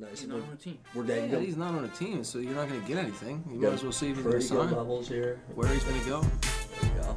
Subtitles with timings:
[0.00, 0.20] Nice.
[0.20, 0.78] He's not on the team.
[0.94, 3.44] We're Yeah, getting he's not on a team, so you're not going to get anything.
[3.52, 3.68] You Yeah.
[3.68, 4.76] might as well see if he's going pretty to good sign.
[4.78, 5.38] levels here.
[5.54, 6.20] Where he's going to go.
[6.22, 7.16] There you go.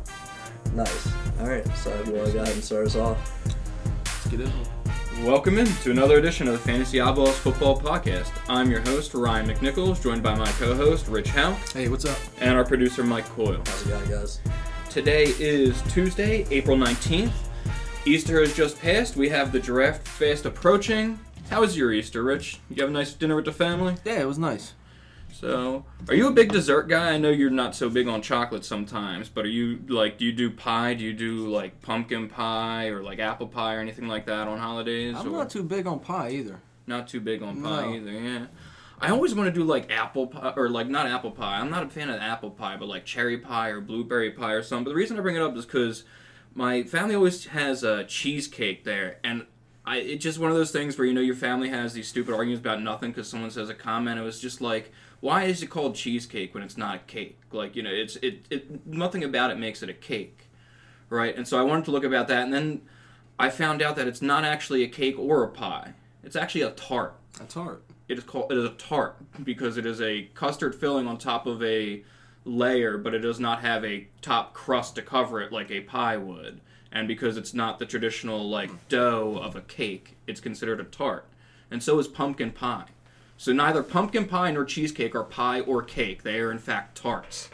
[0.76, 1.08] Nice.
[1.40, 1.66] All right.
[1.78, 3.18] So you want to go ahead and start us off?
[4.06, 4.68] Let's get into it.
[5.24, 8.32] Welcome in to another edition of the Fantasy Eyeballs Football Podcast.
[8.50, 12.18] I'm your host, Ryan McNichols, joined by my co host, Rich Howe, Hey, what's up?
[12.42, 13.62] and our producer, Mike Coyle.
[13.66, 14.40] How's it going, guys?
[14.90, 17.32] Today is Tuesday, April 19th.
[18.06, 19.16] Easter has just passed.
[19.16, 21.18] We have the draft fast approaching.
[21.50, 22.60] How was your Easter, Rich?
[22.70, 23.96] You have a nice dinner with the family?
[24.04, 24.74] Yeah, it was nice.
[25.32, 27.12] So, are you a big dessert guy?
[27.14, 30.32] I know you're not so big on chocolate sometimes, but are you like, do you
[30.32, 30.94] do pie?
[30.94, 34.58] Do you do like pumpkin pie or like apple pie or anything like that on
[34.58, 35.16] holidays?
[35.18, 36.60] I'm or not too big on pie either.
[36.88, 37.94] not too big on pie No.
[37.94, 38.46] either, yeah.
[39.02, 41.60] I always want to do like apple pie, or like not apple pie.
[41.60, 44.64] I'm not a fan of apple pie, but like cherry pie or blueberry pie or
[44.64, 44.86] something.
[44.86, 46.04] But the reason I bring it up is because
[46.54, 49.46] my family always has a cheesecake there, and
[49.86, 52.34] I it's just one of those things where you know your family has these stupid
[52.34, 54.20] arguments about nothing because someone says a comment.
[54.20, 57.40] It was just like, why is it called cheesecake when it's not a cake?
[57.52, 60.50] Like you know, it's it, it nothing about it makes it a cake,
[61.10, 61.36] right?
[61.36, 62.82] And so I wanted to look about that, and then
[63.38, 65.94] I found out that it's not actually a cake or a pie.
[66.24, 67.84] It's actually a tart A tart.
[68.08, 71.46] it is called it is a tart because it is a custard filling on top
[71.46, 72.04] of a
[72.46, 76.16] layer, but it does not have a top crust to cover it like a pie
[76.18, 76.62] would.
[76.94, 78.78] And because it's not the traditional like hmm.
[78.88, 81.26] dough of a cake, it's considered a tart.
[81.70, 82.86] And so is pumpkin pie.
[83.36, 86.22] So neither pumpkin pie nor cheesecake are pie or cake.
[86.22, 87.50] They are in fact tarts.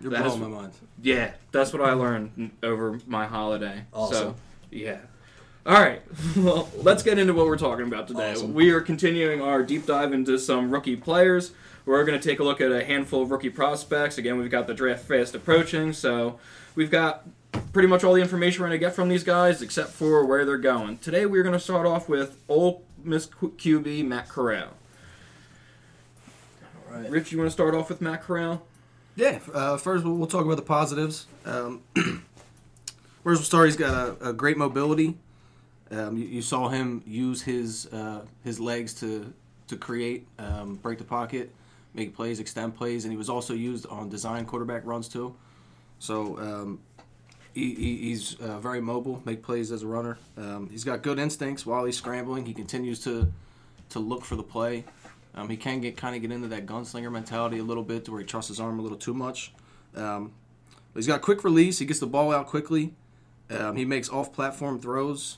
[0.00, 0.72] You're That blowing is- my mind.
[1.02, 3.84] Yeah, that's what I learned over my holiday.
[3.92, 4.16] Awesome.
[4.16, 4.34] So,
[4.70, 5.00] yeah.
[5.66, 6.02] All right.
[6.36, 8.32] Well, let's get into what we're talking about today.
[8.32, 8.54] Awesome.
[8.54, 11.52] We are continuing our deep dive into some rookie players.
[11.86, 14.16] We're going to take a look at a handful of rookie prospects.
[14.16, 16.38] Again, we've got the draft fast approaching, so
[16.74, 17.26] we've got
[17.72, 20.44] pretty much all the information we're going to get from these guys except for where
[20.44, 20.98] they're going.
[20.98, 24.68] Today, we're going to start off with Ole Miss QB Matt Corral.
[26.90, 27.10] All right.
[27.10, 28.62] Rich, you want to start off with Matt Corral?
[29.16, 31.26] Yeah, uh, first we'll, we'll talk about the positives.
[31.44, 32.24] Um, first
[33.24, 33.66] we'll start.
[33.66, 35.16] He's got a, a great mobility.
[35.90, 39.32] Um, you, you saw him use his uh, his legs to
[39.68, 41.52] to create, um, break the pocket,
[41.94, 45.34] make plays, extend plays, and he was also used on design quarterback runs too.
[45.98, 46.80] So um,
[47.54, 50.18] he, he, he's uh, very mobile, make plays as a runner.
[50.36, 52.46] Um, he's got good instincts while he's scrambling.
[52.46, 53.32] He continues to
[53.90, 54.84] to look for the play.
[55.34, 58.10] Um, he can get kind of get into that gunslinger mentality a little bit, to
[58.10, 59.52] where he trusts his arm a little too much.
[59.94, 60.32] Um,
[60.94, 61.78] he's got quick release.
[61.78, 62.94] He gets the ball out quickly.
[63.50, 65.36] Um, he makes off-platform throws,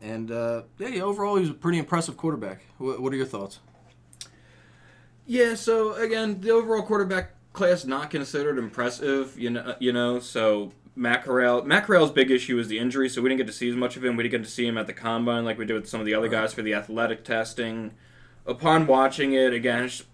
[0.00, 2.62] and uh, yeah, yeah, overall he's a pretty impressive quarterback.
[2.78, 3.58] What, what are your thoughts?
[5.26, 10.72] Yeah, so again, the overall quarterback class not considered impressive, you know, you know, so
[10.96, 13.96] Matt Corral's big issue is the injury, so we didn't get to see as much
[13.96, 14.16] of him.
[14.16, 16.06] We didn't get to see him at the combine like we did with some of
[16.06, 17.92] the other guys for the athletic testing.
[18.46, 20.04] Upon watching it, again, it's,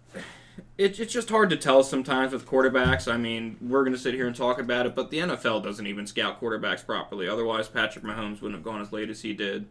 [0.79, 3.13] it, it's just hard to tell sometimes with quarterbacks.
[3.13, 5.87] I mean, we're going to sit here and talk about it, but the NFL doesn't
[5.87, 7.29] even scout quarterbacks properly.
[7.29, 9.67] Otherwise, Patrick Mahomes wouldn't have gone as late as he did.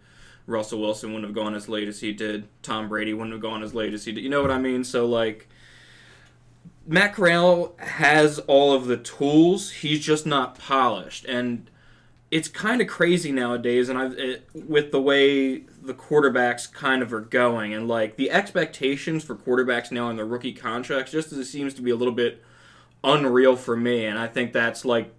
[0.46, 2.48] Russell Wilson wouldn't have gone as late as he did.
[2.62, 4.24] Tom Brady wouldn't have gone as late as he did.
[4.24, 4.84] You know what I mean?
[4.84, 5.48] So, like,
[6.90, 9.70] Matt Corral has all of the tools.
[9.70, 11.70] He's just not polished, and
[12.32, 13.90] it's kind of crazy nowadays.
[13.90, 18.32] And I've it, with the way the quarterbacks kind of are going, and like the
[18.32, 21.96] expectations for quarterbacks now in the rookie contracts, just as it seems to be a
[21.96, 22.44] little bit
[23.04, 24.06] unreal for me.
[24.06, 25.14] And I think that's like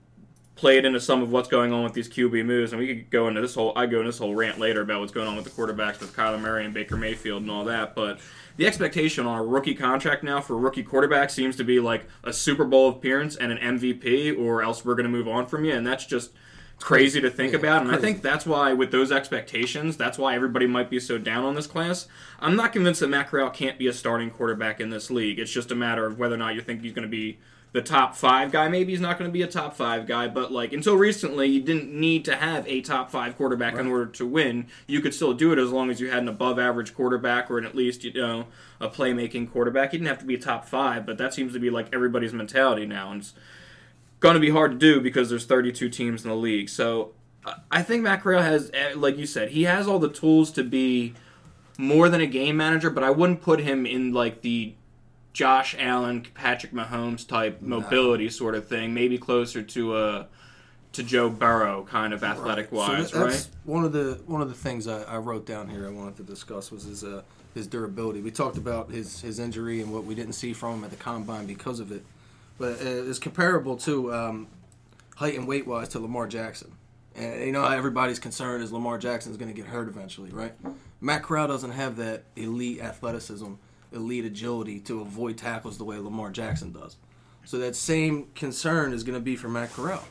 [0.56, 2.72] played into some of what's going on with these QB moves.
[2.72, 4.98] And we could go into this whole I go into this whole rant later about
[4.98, 7.94] what's going on with the quarterbacks with Kyler Murray and Baker Mayfield and all that,
[7.94, 8.18] but
[8.60, 12.06] the expectation on a rookie contract now for a rookie quarterback seems to be like
[12.22, 15.64] a Super Bowl appearance and an MVP, or else we're going to move on from
[15.64, 16.32] you, and that's just
[16.78, 17.80] crazy to think Yeah, about.
[17.80, 21.46] And I think that's why, with those expectations, that's why everybody might be so down
[21.46, 22.06] on this class.
[22.38, 25.38] I'm not convinced that Matt Corral can't be a starting quarterback in this league.
[25.38, 27.38] It's just a matter of whether or not you think he's going to be
[27.72, 28.68] the top five guy.
[28.68, 31.60] Maybe he's not going to be a top five guy, but like until recently, you
[31.60, 34.66] didn't need to have a top five quarterback in order to win.
[34.86, 37.58] You could still do it as long as you had an above average quarterback or
[37.58, 38.46] an at least you know
[38.80, 39.92] a playmaking quarterback.
[39.92, 42.32] You didn't have to be a top five, but that seems to be like everybody's
[42.32, 43.34] mentality now, and it's
[44.18, 46.68] going to be hard to do because there's 32 teams in the league.
[46.68, 47.12] So
[47.46, 50.50] I- I think Matt Corral has, eh, like you said, he has all the tools
[50.52, 51.14] to be
[51.78, 54.74] more than a game manager, but I wouldn't put him in like the
[55.32, 58.92] Josh Allen, Patrick Mahomes type mobility sort of thing.
[58.94, 60.26] Maybe closer to a
[60.92, 63.48] to Joe Burrow kind of athletic wise, So right?
[63.64, 65.86] one of the one of the things I, I wrote down here.
[65.86, 67.22] I wanted to discuss was his uh,
[67.54, 68.20] his durability.
[68.20, 70.96] We talked about his his injury and what we didn't see from him at the
[70.96, 72.04] combine because of it,
[72.58, 74.48] but uh, it's comparable to um,
[75.16, 76.72] height and weight wise to Lamar Jackson.
[77.14, 80.54] And you know everybody's concerned is Lamar Jackson's going to get hurt eventually, right?
[81.00, 83.52] Matt Corral doesn't have that elite athleticism,
[83.92, 86.96] elite agility to avoid tackles the way Lamar Jackson does.
[87.44, 90.04] So that same concern is going to be for Matt Corral.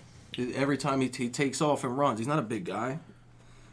[0.56, 3.00] Every time he, he takes off and runs, he's not a big guy.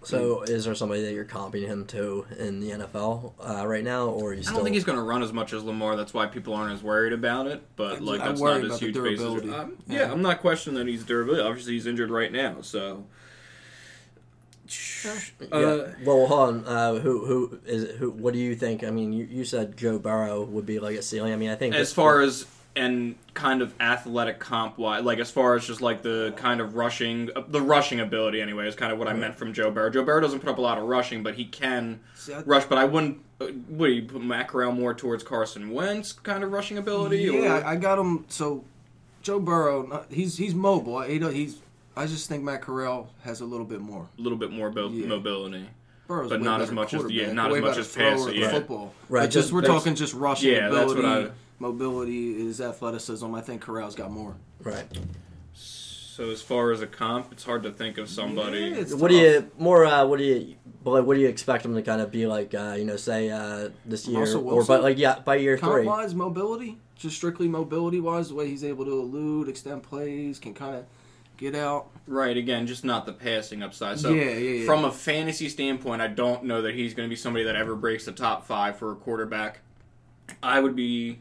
[0.02, 4.06] So, is there somebody that you're comping him to in the NFL uh, right now,
[4.06, 5.96] or you I don't think he's going to run as much as Lamar.
[5.96, 7.60] That's why people aren't as worried about it.
[7.74, 9.18] But like I that's worry not about his huge basis.
[9.18, 9.50] durability.
[9.50, 10.12] Um, yeah, Yeah.
[10.12, 11.40] I'm not questioning that he's durable.
[11.44, 12.60] Obviously, he's injured right now.
[12.60, 13.04] So.
[15.04, 15.46] Yeah.
[15.56, 16.64] Uh, well, hold on.
[16.66, 18.10] Uh, who who is it, who?
[18.10, 18.84] What do you think?
[18.84, 21.32] I mean, you, you said Joe Burrow would be like a ceiling.
[21.32, 25.30] I mean, I think as far as and kind of athletic comp wise, like as
[25.30, 28.92] far as just like the kind of rushing, uh, the rushing ability anyway is kind
[28.92, 29.88] of what I meant from Joe Burrow.
[29.88, 32.66] Joe Burrow doesn't put up a lot of rushing, but he can See, I- rush.
[32.66, 33.20] But I wouldn't.
[33.40, 37.18] Uh, would you put Matt Corral more towards Carson Wentz kind of rushing ability?
[37.22, 37.64] Yeah, or?
[37.64, 38.24] I, I got him.
[38.28, 38.64] So
[39.22, 41.00] Joe Burrow, he's he's mobile.
[41.02, 41.58] He, don't- he's.
[41.96, 44.08] I just think Matt Corral has a little bit more.
[44.18, 45.06] a little bit more bo- Yeah.
[45.06, 45.66] mobility.
[46.06, 48.50] Burrow's But not as much as- yeah, not way as much as thrower passing, yeah.
[48.50, 48.92] football.
[49.08, 53.34] Right, But just we're talking just rushing Yeah, that's what ability, I- mobility is athleticism.
[53.34, 54.36] I think Corral's got more.
[54.62, 54.86] right.
[55.54, 58.58] So as far as a comp, it's hard to think of somebody.
[58.60, 59.84] Yeah, it's What do you more?
[59.84, 60.54] Uh, what do you?
[60.82, 62.54] But what do you expect him to kind of be like?
[62.54, 65.84] Uh, you know, say uh, this year, or but like yeah, by year Comp three.
[65.84, 70.54] wise, mobility, just strictly mobility wise, the way he's able to elude, extend plays, can
[70.54, 70.84] kind of
[71.36, 71.88] get out.
[72.06, 73.98] Right, again, just not the passing upside.
[73.98, 74.66] So, Yeah, yeah, yeah.
[74.66, 77.74] from a fantasy standpoint, I don't know that he's going to be somebody that ever
[77.74, 79.60] breaks the top five for a quarterback.
[80.42, 81.18] I would be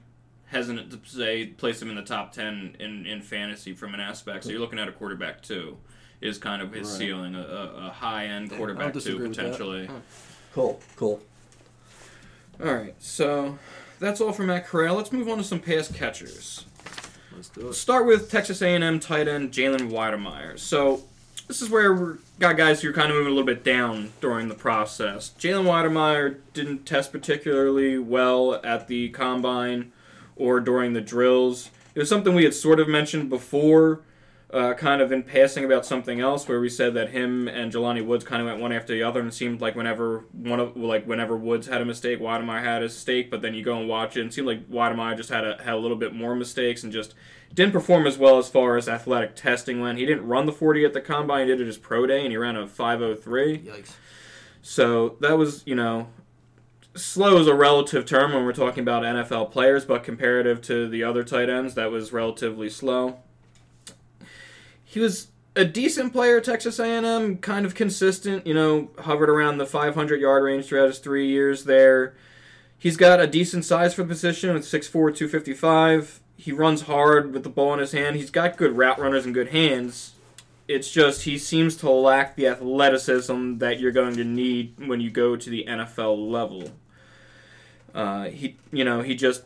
[0.48, 4.44] hesitant to say place him in the top ten in, in fantasy from an aspect.
[4.44, 5.78] So you're looking at a quarterback too,
[6.22, 6.98] is kind of his Right.
[6.98, 9.42] ceiling, a, a, a high end quarterback don't two disagree with that.
[9.44, 9.86] potentially.
[9.88, 9.94] Huh.
[10.54, 11.22] Cool, cool.
[12.64, 13.58] All right, so
[14.00, 14.96] that's all for Matt Corral.
[14.96, 16.66] Let's move on to some pass catchers.
[17.36, 17.74] Let's do it.
[17.74, 20.58] start with Texas A&M tight end Jalen Wydermyer.
[20.58, 21.04] So
[21.48, 24.14] this is where we got guys who are kind of moving a little bit down
[24.22, 25.34] during the process.
[25.38, 29.92] Jalen Wydermyer didn't test particularly well at the combine
[30.36, 31.70] or during the drills.
[31.94, 34.02] It was something we had sort of mentioned before,
[34.52, 38.06] uh, kind of in passing about something else, where we said that him and Jelani
[38.06, 41.06] Woods kind of went one after the other, and seemed like whenever one of like
[41.06, 43.30] whenever Woods had a mistake, Wydermyer had a mistake.
[43.32, 45.62] But then you go and watch it, and it seemed like Wydermyer just had a
[45.64, 47.16] had a little bit more mistakes and just
[47.54, 49.98] didn't perform as well as far as athletic testing went.
[49.98, 51.48] He didn't run the 40 at the combine.
[51.48, 53.60] He did it his pro day, and he ran a 503.
[53.60, 53.94] Yikes.
[54.62, 56.08] So that was, you know,
[56.96, 61.04] slow is a relative term when we're talking about NFL players, but comparative to the
[61.04, 63.20] other tight ends, that was relatively slow.
[64.96, 65.28] He was
[65.58, 70.22] a decent player at Texas A&M, kind of consistent, you know, hovered around the 500
[70.22, 72.16] yard range throughout his three years there.
[72.78, 76.22] He's got a decent size for the position with 6'4", 255.
[76.38, 78.16] He runs hard with the ball in his hand.
[78.16, 80.14] He's got good route runners and good hands.
[80.66, 85.10] It's just he seems to lack the athleticism that you're going to need when you
[85.10, 86.72] go to the NFL level.
[87.94, 89.44] Uh, he, you know, he just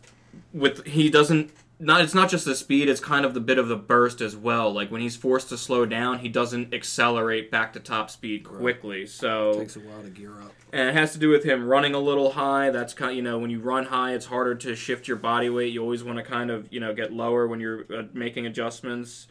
[0.54, 1.50] with he doesn't
[1.80, 2.02] not.
[2.02, 4.72] It's not just the speed; it's kind of the bit of the burst as well.
[4.72, 9.06] Like when he's forced to slow down, he doesn't accelerate back to top speed quickly.
[9.06, 10.52] So Takes a while to gear up.
[10.74, 12.70] and it has to do with him running a little high.
[12.70, 15.74] That's kind, you know, when you run high, it's harder to shift your body weight.
[15.74, 19.28] You always want to kind of, you know, get lower when you're uh, making adjustments.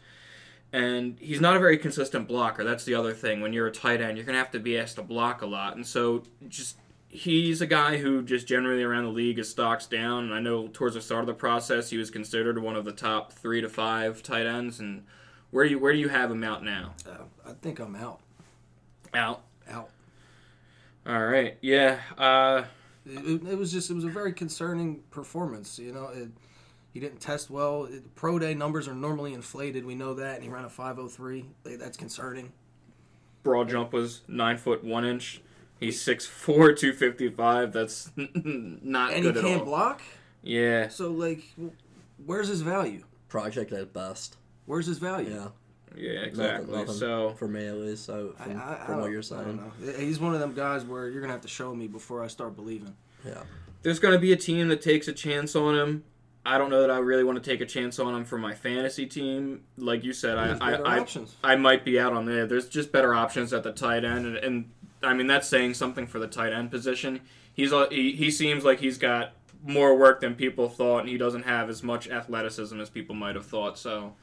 [0.71, 2.63] And he's not a very consistent blocker.
[2.63, 3.41] That's the other thing.
[3.41, 5.75] When you're a tight end, you're gonna have to be asked to block a lot.
[5.75, 6.77] And so, just
[7.09, 10.25] he's a guy who just generally around the league is stocks down.
[10.25, 12.91] And I know towards the start of the process, he was considered one of the
[12.91, 14.79] top three to five tight ends.
[14.79, 15.03] And
[15.51, 16.93] where do you where do you have him out now?
[17.07, 18.19] Uh, I think I'm out.
[19.13, 19.41] Out.
[19.69, 19.89] Out.
[21.05, 21.57] All right.
[21.61, 21.99] Yeah.
[22.17, 22.63] Uh,
[23.05, 25.79] It, it- it was just it was a very concerning performance.
[25.79, 26.29] You know, it,
[26.93, 27.85] he didn't test well.
[27.85, 29.85] It, pro day numbers are normally inflated.
[29.85, 31.45] We know that, and he ran a 503.
[31.63, 32.51] That's concerning.
[33.41, 35.41] broad jump was nine foot one inch.
[35.79, 37.71] He's six four, two fifty five.
[37.73, 39.15] That's not good.
[39.17, 39.65] And good he at can't all.
[39.65, 40.01] block.
[40.41, 41.43] Yeah, So like,
[42.25, 43.03] where's his value?
[43.27, 44.37] Project at best.
[44.65, 45.29] Where's his value?
[45.31, 45.47] Yeah,
[45.95, 46.77] yeah, Nothing- exactly.
[46.77, 48.05] nothing So for me at least.
[48.05, 49.93] So I, from, I, I from what you're I saying, don't know.
[49.97, 52.55] He's one of them guys where you're gonna have to show me before I start
[52.55, 52.95] believing.
[53.25, 53.41] yeah.
[53.83, 56.03] there's going to be a team that takes a chance on him.
[56.45, 58.53] I don't know that I really want to take a chance on him for my
[58.55, 59.63] fantasy team.
[59.77, 61.53] Like you said, I There's better I, I.
[61.53, 62.45] I might be out on there.
[62.47, 66.07] There's just better options at the tight end, and, and I mean that's saying something
[66.07, 67.21] for the tight end position.
[67.53, 69.33] He's he, he seems like he's got
[69.65, 73.35] more work than people thought, and he doesn't have as much athleticism as people might
[73.35, 73.77] have thought.
[73.77, 74.13] So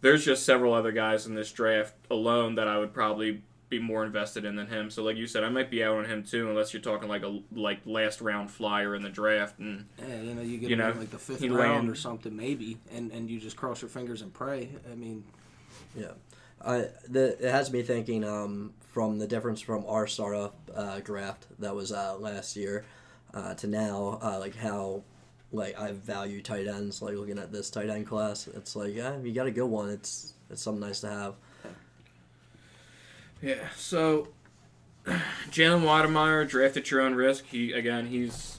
[0.00, 4.04] there's just several other guys in this draft alone that I would probably be more
[4.04, 4.90] invested in than him.
[4.90, 7.22] So like you said, I might be out on him too, unless you're talking like
[7.22, 9.58] a like last round flyer in the draft.
[9.58, 11.90] And Yeah, you know, you get You him in know, like the fifth round land-
[11.90, 14.70] or something, maybe, and and you just cross your fingers and pray.
[14.90, 15.24] I mean,
[15.94, 16.12] Yeah.
[16.62, 21.46] I the it has me thinking um, from the difference from our startup uh, draft
[21.58, 22.84] that was uh, last year
[23.32, 25.02] uh, to now, uh, like how
[25.52, 27.00] like I value tight ends.
[27.02, 29.90] Like looking at this tight end class, it's like yeah, you got a good one.
[29.90, 31.34] It's it's something nice to have.
[33.40, 33.68] Yeah.
[33.76, 34.28] So
[35.06, 37.46] Jalen Wydermyer drafted at your own risk.
[37.46, 38.58] He again, he's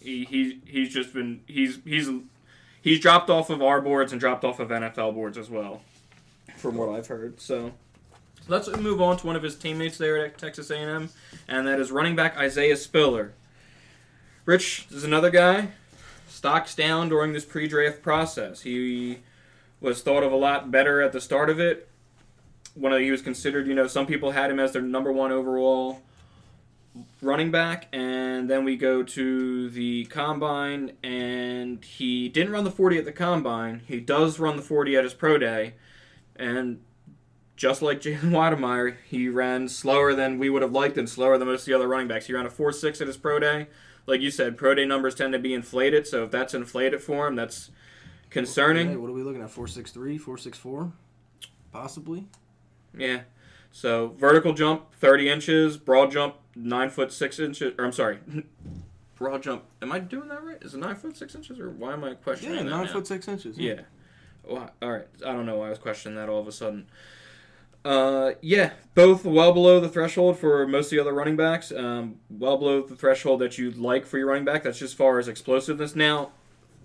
[0.00, 2.08] he, he he's just been he's he's
[2.80, 5.82] he's dropped off of our boards and dropped off of NFL boards as well,
[6.56, 7.40] from what I've heard.
[7.40, 7.72] So
[8.52, 11.08] let's move on to one of his teammates there at Texas A&M,
[11.48, 13.32] and that is running back Isaiah Spiller.
[14.44, 15.68] Rich is another guy.
[16.28, 18.60] Stocks down during this pre-draft process.
[18.60, 19.20] He
[19.80, 21.88] was thought of a lot better at the start of it.
[22.74, 26.02] When he was considered, you know, some people had him as their number one overall
[27.22, 32.98] running back, and then we go to the combine, and he didn't run the 40
[32.98, 33.80] at the combine.
[33.86, 35.74] He does run the 40 at his pro day,
[36.36, 36.80] and
[37.62, 41.46] just like Jalen Wydermyer, he ran slower than we would have liked and slower than
[41.46, 42.26] most of the other running backs.
[42.26, 43.68] He ran a 4.6 at his pro day.
[44.04, 47.28] Like you said, pro day numbers tend to be inflated, so if that's inflated for
[47.28, 47.70] him, that's
[48.30, 48.88] concerning.
[48.88, 49.50] Hey, what are we looking at?
[49.50, 50.92] 463, 464?
[51.70, 52.26] Possibly.
[52.98, 53.20] Yeah.
[53.70, 55.76] So vertical jump, 30 inches.
[55.76, 57.74] Broad jump, 9 foot 6 inches.
[57.78, 58.18] Or I'm sorry.
[59.14, 59.62] broad jump.
[59.80, 60.60] Am I doing that right?
[60.62, 61.60] Is it 9 foot 6 inches?
[61.60, 62.64] Or why am I questioning that?
[62.64, 62.92] Yeah, that 9 now?
[62.92, 63.56] foot 6 inches.
[63.56, 63.82] Yeah.
[64.42, 65.06] Well, all right.
[65.24, 66.88] I don't know why I was questioning that all of a sudden.
[67.84, 71.72] Uh, yeah, both well below the threshold for most of the other running backs.
[71.72, 74.62] Um, well below the threshold that you'd like for your running back.
[74.62, 75.96] That's just as far as explosiveness.
[75.96, 76.30] Now,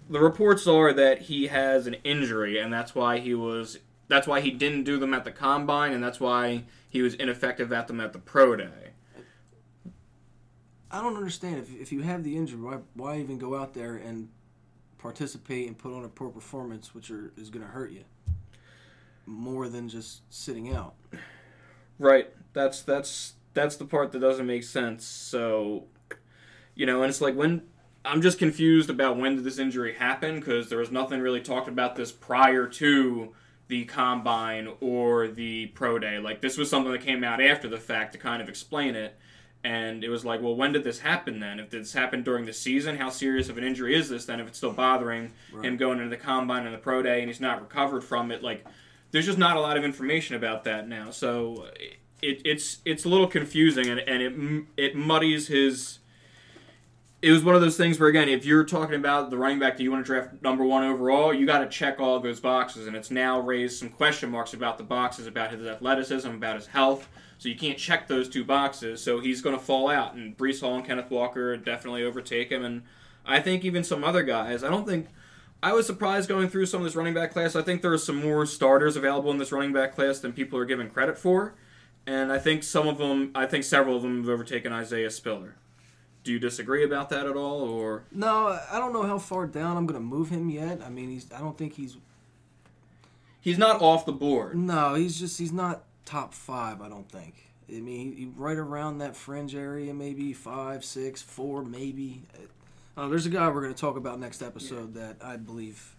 [0.09, 3.79] the reports are that he has an injury, and that's why he was.
[4.07, 7.73] That's why he didn't do them at the combine, and that's why he was ineffective
[7.73, 8.91] at them at the pro day.
[10.89, 11.57] I don't understand.
[11.59, 14.29] If, if you have the injury, why, why even go out there and
[14.97, 18.05] participate and put on a poor performance, which are, is going to hurt you
[19.27, 20.95] more than just sitting out?
[21.99, 22.29] Right.
[22.53, 25.05] That's that's that's the part that doesn't make sense.
[25.05, 25.85] So,
[26.75, 27.63] you know, and it's like when
[28.05, 31.67] I'm just confused about when did this injury happen because there was nothing really talked
[31.67, 33.33] about this prior to
[33.67, 36.19] the combine or the pro day.
[36.19, 39.17] Like this was something that came out after the fact to kind of explain it.
[39.63, 41.59] And it was like, well, when did this happen then?
[41.59, 44.39] If this happened during the season, how serious of an injury is this then?
[44.39, 45.65] If it's still bothering Right.
[45.65, 48.41] him going into the combine and the pro day and he's not recovered from it,
[48.43, 48.63] like
[49.17, 51.09] there's just not a lot of information about that now.
[51.09, 51.65] So
[52.21, 55.97] it, it's it's a little confusing and, and it it muddies his.
[57.23, 59.77] It was one of those things where again, if you're talking about the running back
[59.77, 62.85] that you want to draft number one overall, you got to check all those boxes,
[62.85, 66.67] and it's now raised some question marks about the boxes, about his athleticism, about his
[66.67, 67.09] health.
[67.39, 69.01] So you can't check those two boxes.
[69.01, 72.63] So he's going to fall out, and Breece Hall and Kenneth Walker definitely overtake him,
[72.63, 72.83] and
[73.25, 74.63] I think even some other guys.
[74.63, 75.07] I don't think
[75.61, 77.55] I was surprised going through some of this running back class.
[77.55, 80.59] I think there are some more starters available in this running back class than people
[80.59, 81.55] are given credit for.
[82.05, 85.55] And I think some of them, I think several of them have overtaken Isaiah Spiller.
[86.23, 89.77] Do you disagree about that at all, or No, I don't know how far down
[89.77, 90.81] I'm going to move him yet.
[90.85, 91.31] I mean, he's.
[91.31, 91.95] I don't think he's.
[93.39, 94.57] he's not off the board?
[94.57, 95.39] No, he's just.
[95.39, 96.81] He's not top five.
[96.81, 97.47] I don't think.
[97.69, 102.23] I mean, he, right around that fringe area, maybe five, six, four, maybe.
[102.97, 105.95] Uh, there's a guy we're going to talk about next episode that I believe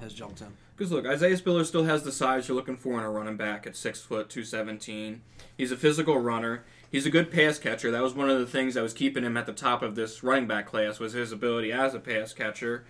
[0.00, 0.56] has jumped him.
[0.76, 3.64] Because look, Isaiah Spiller still has the size you're looking for in a running back
[3.64, 5.20] at six foot two seventeen.
[5.56, 6.64] He's a physical runner.
[6.90, 7.92] He's a good pass catcher.
[7.92, 10.24] That was one of the things that was keeping him at the top of this
[10.24, 12.84] running back class was his ability as a pass catcher.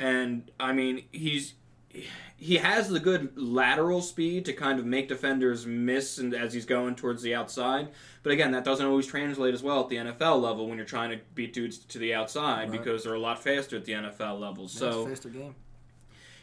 [0.00, 1.54] And I mean, he's
[2.40, 6.64] he has the good lateral speed to kind of make defenders miss and as he's
[6.64, 7.88] going towards the outside.
[8.22, 11.10] But again, that doesn't always translate as well at the NFL level when you're trying
[11.10, 12.78] to beat dudes to the outside Right.
[12.78, 14.64] because they're a lot faster at the NFL level.
[14.64, 15.54] Yeah, So it's a faster game.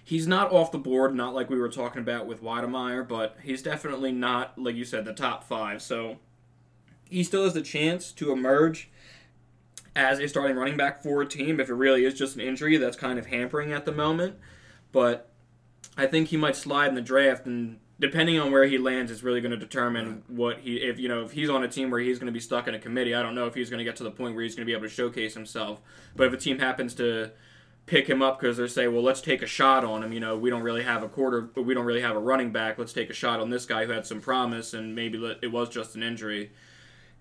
[0.04, 3.62] he's not off the board, not like we were talking about with Wydermyer, but he's
[3.64, 5.82] definitely not, like you said, the top five.
[5.82, 6.18] So
[7.10, 8.90] he still has the chance to emerge
[9.96, 12.76] as a starting running back for a team if it really is just an injury
[12.76, 14.36] that's kind of hampering at the moment.
[14.92, 15.32] But
[15.98, 19.24] I think he might slide in the draft, and depending on where he lands, is
[19.24, 22.00] really going to determine what he if you know if he's on a team where
[22.00, 23.16] he's going to be stuck in a committee.
[23.16, 24.70] I don't know if he's going to get to the point where he's going to
[24.70, 25.82] be able to showcase himself.
[26.16, 27.32] But if a team happens to
[27.86, 30.12] pick him up because they say, well, let's take a shot on him.
[30.12, 32.52] You know, we don't really have a quarter, but we don't really have a running
[32.52, 32.78] back.
[32.78, 35.70] Let's take a shot on this guy who had some promise, and maybe it was
[35.70, 36.52] just an injury.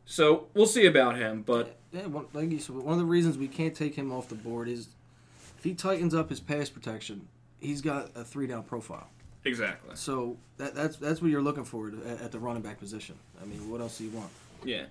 [0.06, 3.38] So we'll see about him, but Yeah, one, like you said, one of the reasons
[3.38, 4.88] we can't take him off the board is
[5.56, 7.28] if he tightens up his pass protection,
[7.64, 9.08] he's got a three down profile.
[9.44, 13.16] exactly, So that, that's that's what you're looking for at, at the running back position.
[13.42, 14.30] I mean, what else do you want?
[14.64, 14.84] yeah.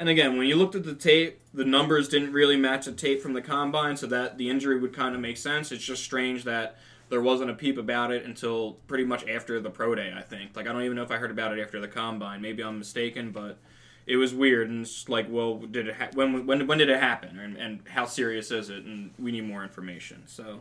[0.00, 3.20] And again, when you looked at the tape, the numbers didn't really match the tape
[3.20, 5.72] from the combine, so that the injury would kind of make sense.
[5.72, 6.76] It's just strange that
[7.08, 10.12] there wasn't a peep about it until pretty much after the pro day.
[10.16, 10.54] I think.
[10.54, 12.40] Like I don't even know if I heard about it after the combine.
[12.40, 13.58] Maybe I'm mistaken, but
[14.06, 17.00] it was weird and it's like, well, did it ha- when when when did it
[17.00, 18.84] happen and and how serious is it?
[18.84, 20.22] And we need more information.
[20.26, 20.60] So.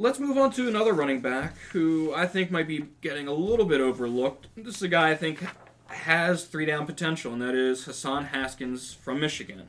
[0.00, 3.66] Let's move on to another running back who I think might be getting a little
[3.66, 4.46] bit overlooked.
[4.56, 5.44] This is a guy I think
[5.88, 9.64] has three down potential, and that is Hassan Haskins from Michigan.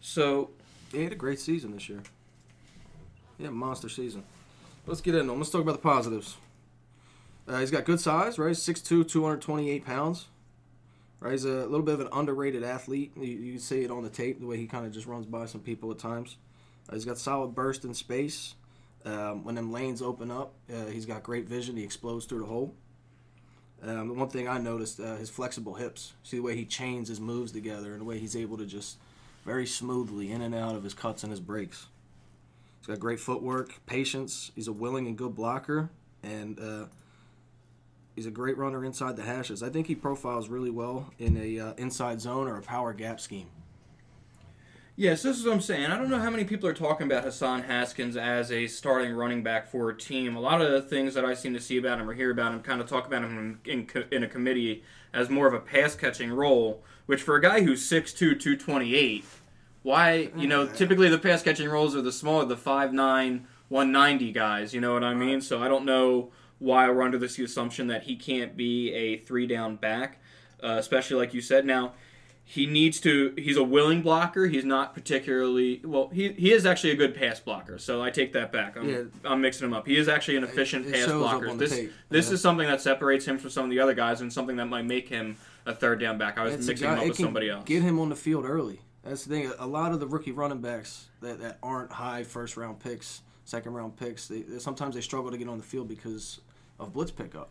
[0.00, 0.50] So,
[0.90, 2.02] He had a great season this year.
[3.38, 4.24] Yeah, monster season.
[4.84, 5.38] Let's get into him.
[5.38, 6.36] Let's talk about the positives.
[7.46, 8.56] Uh, he's got good size, right?
[8.56, 10.26] 6'2", 228 pounds.
[11.20, 13.12] Right, he's a little bit of an underrated athlete.
[13.16, 15.46] You, you see it on the tape, the way he kind of just runs by
[15.46, 16.34] some people at times.
[16.90, 18.54] Uh, he's got solid burst in space.
[19.04, 21.76] Um, when them lanes open up, uh, he's got great vision.
[21.76, 22.74] He explodes through the hole.
[23.82, 26.12] Um, the one thing I noticed, uh, his flexible hips.
[26.22, 28.98] See the way he chains his moves together and the way he's able to just
[29.46, 31.86] very smoothly in and out of his cuts and his breaks.
[32.80, 34.52] He's got great footwork, patience.
[34.54, 35.88] He's a willing and good blocker,
[36.22, 36.86] and uh,
[38.14, 39.62] he's a great runner inside the hashes.
[39.62, 43.18] I think he profiles really well in a uh, inside zone or a power gap
[43.20, 43.48] scheme.
[44.96, 45.86] Yes, this is what I'm saying.
[45.86, 49.42] I don't know how many people are talking about Hassan Haskins as a starting running
[49.42, 50.36] back for a team.
[50.36, 52.52] A lot of the things that I seem to see about him or hear about
[52.52, 54.82] him kind of talk about him in, in, in a committee
[55.12, 59.24] as more of a pass catching role, which for a guy who's 6'2, 228,
[59.82, 64.74] why, you know, typically the pass catching roles are the smaller, the 5'9, 190 guys,
[64.74, 65.40] you know what I mean?
[65.40, 69.46] So I don't know why we're under this assumption that he can't be a three
[69.46, 70.20] down back,
[70.62, 71.64] uh, especially like you said.
[71.64, 71.94] Now,
[72.52, 74.48] he needs to, he's a willing blocker.
[74.48, 78.32] He's not particularly, well, he, he is actually a good pass blocker, so I take
[78.32, 78.76] that back.
[78.76, 79.02] I'm, Yeah.
[79.24, 79.86] I'm mixing him up.
[79.86, 81.54] He is actually an efficient it pass blocker.
[81.54, 81.92] This, tape.
[82.08, 82.34] this Yeah.
[82.34, 84.84] is something that separates him from some of the other guys and something that might
[84.84, 86.38] make him a third down back.
[86.38, 87.64] I was mixing guy- him up it with somebody else.
[87.66, 88.80] Get him on the field early.
[89.04, 89.52] That's the thing.
[89.60, 93.74] A lot of the rookie running backs that, that aren't high first round picks, second
[93.74, 96.40] round picks, they, they- sometimes they struggle to get on the field because
[96.80, 97.50] of blitz pickup.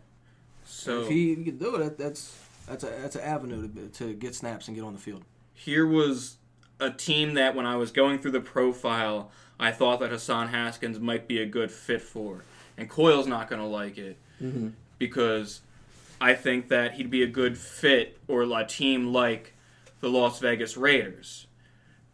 [0.66, 2.36] so if he can do it, that's
[2.66, 5.24] that's a that's an avenue to, to get snaps and get on the field.
[5.54, 6.36] here was
[6.80, 10.98] a team that when I was going through the profile, I thought that Hassan Haskins
[10.98, 12.44] might be a good fit for.
[12.76, 14.68] And Coyle's not going to like it mm-hmm.
[14.98, 15.60] because
[16.20, 19.52] I think that he'd be a good fit or a team like
[20.00, 21.46] the Las Vegas Raiders.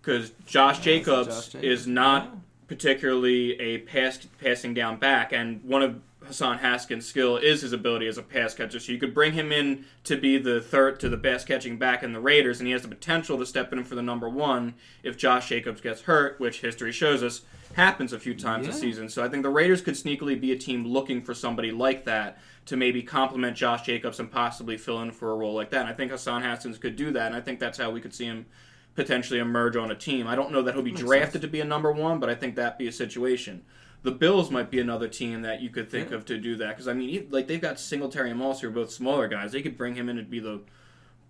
[0.00, 2.30] Because Josh Jacobs Josh Jacobs, is not yeah.
[2.66, 8.06] particularly a pass passing down back, and one of Hassan Haskins' skill is his ability
[8.06, 8.78] as a pass catcher.
[8.80, 12.02] So you could bring him in to be the third to the pass catching back
[12.02, 14.74] in the Raiders, and he has the potential to step in for the number one
[15.02, 17.42] if Josh Jacobs gets hurt, which history shows us
[17.74, 18.72] happens a few times Yeah.
[18.72, 19.08] a season.
[19.08, 22.38] So I think the Raiders could sneakily be a team looking for somebody like that
[22.66, 25.80] to maybe complement Josh Jacobs and possibly fill in for a role like that.
[25.82, 28.14] And I think Hassan Haskins could do that, and I think that's how we could
[28.14, 28.46] see him
[28.94, 30.26] potentially emerge on a team.
[30.26, 31.42] I don't know that he'll be Makes drafted sense.
[31.42, 33.62] to be a number one, but I think that'd be a situation.
[34.02, 36.16] The Bills might be another team that you could think Yeah.
[36.16, 38.70] of to do that because I mean, like they've got Singletary and Moss, who are
[38.70, 39.52] both smaller guys.
[39.52, 40.60] They could bring him in and be the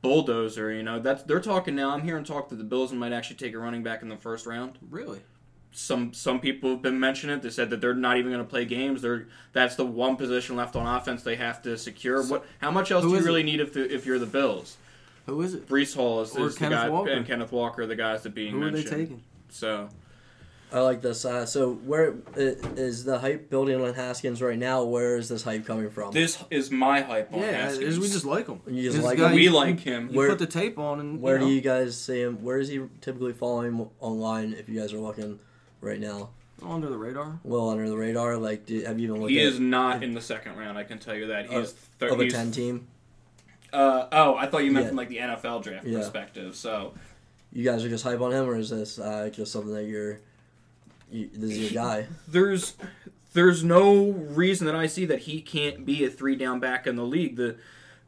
[0.03, 0.73] bulldozer.
[0.73, 1.91] You know, that's they're talking now.
[1.91, 4.47] I'm hearing talk that the Bills might actually take a running back in the first
[4.47, 4.79] round.
[4.91, 5.21] Really?
[5.73, 7.43] Some some people have been mentioning it.
[7.43, 9.03] They said that they're not even going to play games.
[9.03, 12.23] They're that's the one position left on offense they have to secure.
[12.23, 12.47] So- what?
[12.61, 14.77] How much else do you really need if the, if you're the Bills?
[15.27, 15.69] Who is it?
[15.69, 17.11] Breece Hall is, is the guy, Walker.
[17.11, 18.91] and Kenneth Walker are the guys that being Who are they mentioned.
[18.97, 19.23] taking?
[19.49, 19.89] So
[20.73, 21.25] I like this.
[21.25, 24.83] Uh, so where is the hype building on Haskins right now?
[24.83, 26.13] Where is this hype coming from?
[26.13, 27.99] this is my hype on Yeah, Haskins.
[28.01, 28.61] we just like him.
[28.67, 29.35] You just This like guy, him?
[29.37, 30.09] we you- like him.
[30.11, 32.43] You Where- put the tape on and where you know, do you guys see him?
[32.43, 34.55] Where is he typically following online?
[34.55, 35.39] If you guys are looking
[35.81, 36.31] right now,
[36.63, 37.39] under the radar.
[37.45, 38.37] well under the radar.
[38.37, 40.77] Like, do, have you even looked He at is not in the second round.
[40.77, 41.49] I can tell you that.
[41.49, 42.89] He's thir- of a ten team?
[43.73, 44.89] Uh, oh, I thought you meant Yeah.
[44.89, 45.99] from like the NFL draft Yeah.
[45.99, 46.57] perspective.
[46.57, 46.95] So
[47.53, 50.19] You guys are just hype on him, or is this uh, just something that you're?
[51.25, 52.07] This is your guy.
[52.29, 52.77] there's
[53.33, 56.97] there's no reason that I see that he can't be a three down back in
[56.97, 57.37] the league.
[57.37, 57.57] The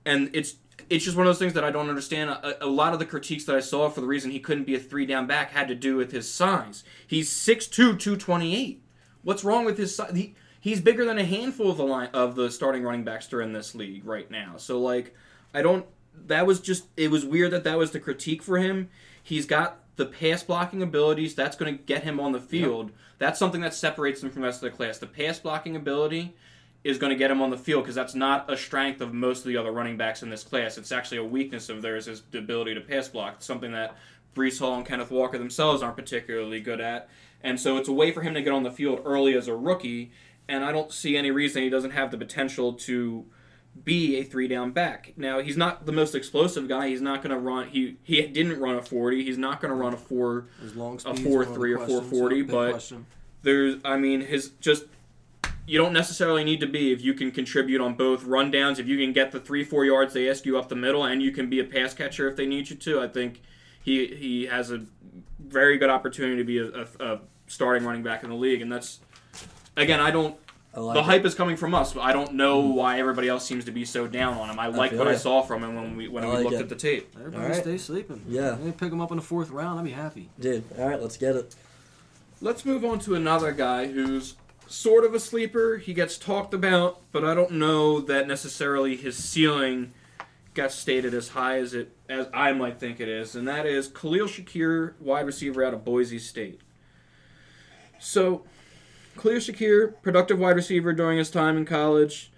[0.04, 0.56] and it's
[0.88, 2.30] it's just one of those things that I don't understand.
[2.30, 4.74] A, a lot of the critiques that I saw for the reason he couldn't be
[4.74, 6.84] a three down back had to do with his size.
[7.06, 8.82] He's 6'2", 228.
[9.22, 10.16] What's wrong with his size?
[10.16, 13.52] He, he's bigger than a handful of the line of the starting running backs in
[13.52, 14.54] this league right now.
[14.56, 15.14] So like,
[15.52, 15.86] I don't.
[16.26, 18.88] That was just it was weird that that was the critique for him.
[19.22, 21.34] He's got the pass blocking abilities.
[21.34, 22.92] That's going to get him on the field.
[23.18, 24.98] That's something that separates him from the rest of the class.
[24.98, 26.34] The pass blocking ability
[26.84, 29.40] is going to get him on the field because that's not a strength of most
[29.40, 30.78] of the other running backs in this class.
[30.78, 33.34] It's actually a weakness of theirs is the ability to pass block.
[33.38, 33.96] It's something that
[34.36, 37.10] Breece Hall and Kenneth Walker themselves aren't particularly good at.
[37.42, 39.56] And so it's a way for him to get on the field early as a
[39.56, 40.12] rookie.
[40.48, 43.26] And I don't see any reason he doesn't have the potential to
[43.84, 45.12] be a three down back.
[45.16, 46.88] Now he's not the most explosive guy.
[46.88, 47.68] He's not going to run.
[47.68, 49.24] He he didn't run a forty.
[49.24, 52.12] He's not going to run a four A speed's 4.3 one of the or questions,
[52.12, 53.06] 4.40, but- question.
[53.42, 54.84] There's, I mean, his just
[55.66, 58.78] you don't necessarily need to be if you can contribute on both rundowns.
[58.78, 61.22] If you can get the three four yards they ask you up the middle, and
[61.22, 63.00] you can be a pass catcher if they need you to.
[63.00, 63.42] I think
[63.82, 64.84] he he has a
[65.38, 68.72] very good opportunity to be a, a, a starting running back in the league, and
[68.72, 69.00] that's
[69.76, 70.36] again I don't.
[70.74, 71.04] I like the it.
[71.04, 72.74] hype is coming from us, but I don't know mm.
[72.74, 74.58] why everybody else seems to be so down on him.
[74.58, 76.60] I like feel what I saw from him when we when I we looked it.
[76.60, 77.14] at the tape.
[77.18, 77.60] Everybody All right.
[77.60, 78.22] stay sleeping.
[78.28, 78.56] Yeah.
[78.62, 79.80] They pick him up in the fourth round.
[79.80, 80.28] I'd be happy.
[80.38, 81.54] Dude, all right, let's get it.
[82.40, 84.36] Let's move on to another guy who's
[84.68, 85.78] sort of a sleeper.
[85.78, 89.92] He gets talked about, but I don't know that necessarily his ceiling
[90.54, 93.88] gets stated as high as it as I might think it is, and that is
[93.88, 96.60] Khalil Shakir, wide receiver out of Boise State.
[97.98, 98.44] So,
[99.18, 102.30] Khalil Shakir, productive wide receiver during his time in college.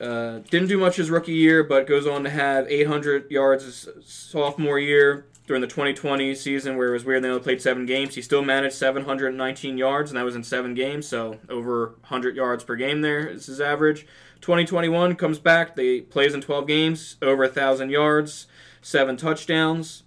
[0.00, 3.88] Uh, didn't do much his rookie year, but goes on to have 800 yards his
[4.04, 8.14] sophomore year during the 2020 season, where it was weird they only played seven games.
[8.14, 12.64] He still managed 719 yards, and that was in seven games, so over 100 yards
[12.64, 14.06] per game there is his average.
[14.40, 18.46] 2021 comes back, they plays in 12 games, over 1,000 yards,
[18.80, 20.02] seven touchdowns.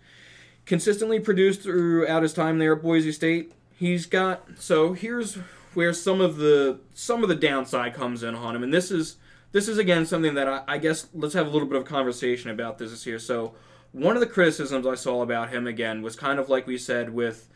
[0.66, 3.54] Consistently produced throughout his time there at Boise State.
[3.78, 5.38] He's got so here's
[5.76, 9.18] where some of the some of the downside comes in on him, and this is
[9.52, 12.50] this is again something that I, I guess let's have a little bit of conversation
[12.50, 13.20] about this here.
[13.20, 13.54] So
[13.92, 17.14] one of the criticisms I saw about him again was kind of like we said
[17.14, 17.48] with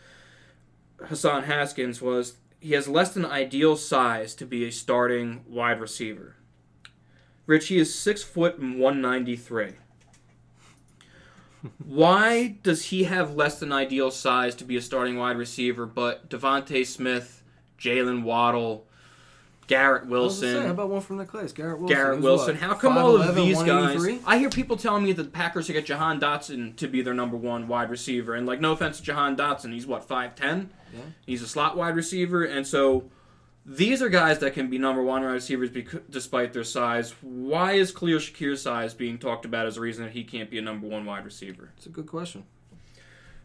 [1.05, 6.35] Hassan Haskins was he has less than ideal size to be a starting wide receiver.
[7.45, 9.73] Rich, he is six foot and one ninety three.
[11.85, 16.29] Why does he have less than ideal size to be a starting wide receiver, but
[16.29, 17.38] DeVonta Smith,
[17.79, 18.85] Jaylen Waddle,
[19.67, 20.53] Garrett Wilson.
[20.55, 21.51] say, how about one from the class?
[21.53, 21.95] Garrett Wilson.
[21.95, 22.55] Garrett Wilson?
[22.55, 24.03] what, How come all of these guys?
[24.25, 27.13] I hear people telling me that the Packers should get Jahan Dotson to be their
[27.13, 30.71] number one wide receiver, and like, no offense to Jahan Dotson, he's what five ten.
[30.93, 31.01] Yeah.
[31.25, 33.11] He's a slot wide receiver, and so
[33.63, 37.13] these are guys that can be number one wide receivers bec- despite their size.
[37.21, 40.57] Why is Khalil Shakir's size being talked about as a reason that he can't be
[40.57, 41.69] a number one wide receiver?
[41.77, 42.45] It's a good question.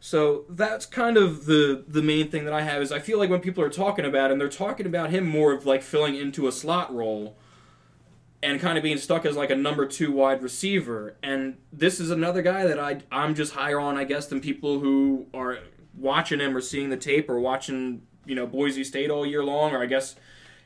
[0.00, 3.30] So that's kind of the the main thing that I have is I feel like
[3.30, 6.46] when people are talking about him, they're talking about him more of like filling into
[6.46, 7.36] a slot role
[8.42, 11.16] and kind of being stuck as like a number two wide receiver.
[11.22, 14.80] And this is another guy that I I'm just higher on, I guess, than people
[14.80, 15.58] who are
[15.96, 19.72] watching him or seeing the tape or watching you know Boise State all year long,
[19.72, 20.16] or I guess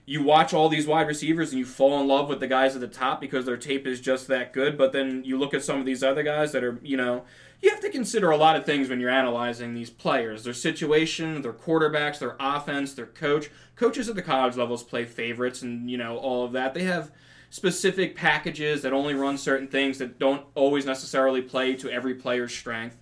[0.09, 2.81] you watch all these wide receivers and you fall in love with the guys at
[2.81, 4.79] the top because their tape is just that good.
[4.79, 7.25] But then you look at some of these other guys that are, you know,
[7.61, 11.43] you have to consider a lot of things when you're analyzing these players their situation,
[11.43, 13.51] their quarterbacks, their offense, their coach.
[13.77, 16.73] Coaches at the college levels play favorites and, you know, all of that.
[16.73, 17.13] They have
[17.51, 22.55] specific packages that only run certain things that don't always necessarily play to every player's
[22.55, 22.97] strength.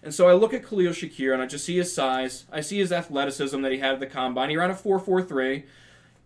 [0.00, 2.44] And so I look at Khalil Shakir and I just see his size.
[2.52, 4.50] I see his athleticism that he had at the combine.
[4.50, 5.64] He ran a 4.43.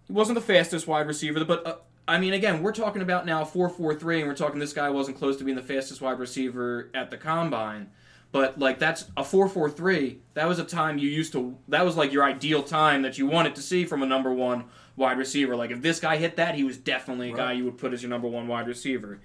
[0.07, 1.77] He wasn't the fastest wide receiver, but uh,
[2.09, 5.37] I mean, again, we're talking about now 4.43, and we're talking this guy wasn't close
[5.39, 7.91] to being the fastest wide receiver at the combine.
[8.33, 10.19] But like that's a 4.43.
[10.35, 11.57] That was a time you used to.
[11.69, 14.65] That was like your ideal time that you wanted to see from a number one
[14.97, 15.57] wide receiver.
[15.57, 18.03] Like if this guy hit that, he was definitely a guy you would put as
[18.03, 19.21] your number one wide receiver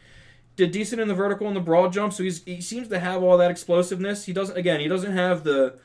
[0.55, 3.23] did decent in the vertical and the broad jump, so he's he seems to have
[3.23, 4.25] all that explosiveness.
[4.25, 5.75] He doesn't again, he doesn't have the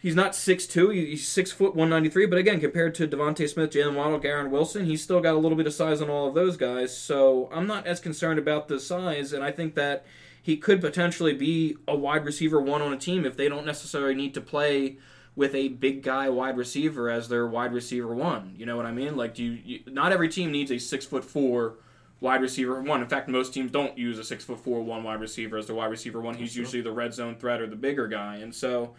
[0.00, 3.48] he's not 6'2", he- he's six foot one ninety three, but again, compared to DeVonta
[3.48, 6.28] Smith, Jaylen Waddle, Garrett Wilson, he's still got a little bit of size on all
[6.28, 6.96] of those guys.
[6.96, 10.04] So I'm not as concerned about the size, and I think that
[10.42, 14.14] he could potentially be a wide receiver one on a team if they don't necessarily
[14.14, 14.96] need to play
[15.34, 18.54] with a big guy wide receiver as their wide receiver one.
[18.56, 19.16] You know what I mean?
[19.16, 21.74] Like, do you, you not every team needs a six foot four
[22.20, 23.02] wide receiver one.
[23.02, 25.76] In fact, most teams don't use a six foot four one wide receiver as their
[25.76, 26.34] wide receiver one.
[26.36, 28.94] He's usually the red zone threat or the bigger guy, and so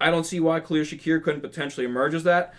[0.00, 2.54] I don't see why Khalil Shakir couldn't potentially emerge as that.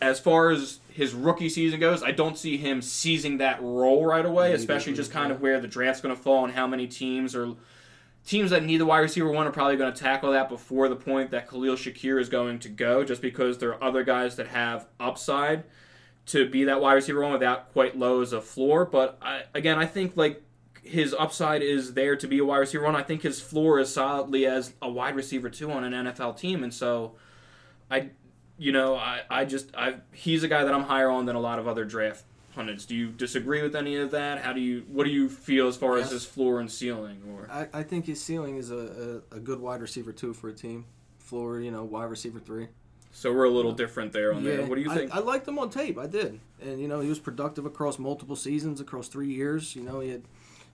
[0.00, 4.24] As far as his rookie season goes, I don't see him seizing that role right
[4.24, 7.34] away, especially just kind of where the draft's going to fall and how many teams
[7.34, 7.50] are
[8.26, 10.96] teams that need the wide receiver one are probably going to tackle that before the
[10.96, 14.48] point that Khalil Shakir is going to go, just because there are other guys that
[14.48, 15.64] have upside
[16.26, 18.86] to be that wide receiver one without quite low as a floor.
[18.86, 20.42] But I, again, I think like
[20.84, 22.94] his upside is there to be a wide receiver one.
[22.94, 26.62] I think his floor is solidly as a wide receiver two on an NFL team,
[26.62, 27.12] and so
[27.90, 28.10] I,
[28.58, 31.40] you know, I, I just I he's a guy that I'm higher on than a
[31.40, 32.84] lot of other draft pundits.
[32.84, 34.42] Do you disagree with any of that?
[34.42, 37.22] How do you what do you feel as far as his floor and ceiling?
[37.34, 40.48] Or I, I think his ceiling is a, a, a good wide receiver two for
[40.48, 40.84] a team.
[41.18, 42.68] Floor, you know, wide receiver three.
[43.10, 44.66] so we're a little different there on there.
[44.66, 45.14] What do you I- think?
[45.14, 45.98] I, liked him on tape.
[45.98, 49.74] I did, and you know he was productive across multiple seasons, across three years.
[49.74, 50.22] You know he had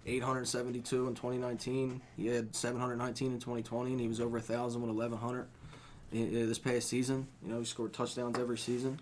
[0.06, 2.00] 872 in 2019.
[2.16, 5.46] He had 719 in 2020, and he was over a thousand with 1100.
[6.12, 7.28] i- i- this past season.
[7.44, 8.98] You know, he scored touchdowns every season.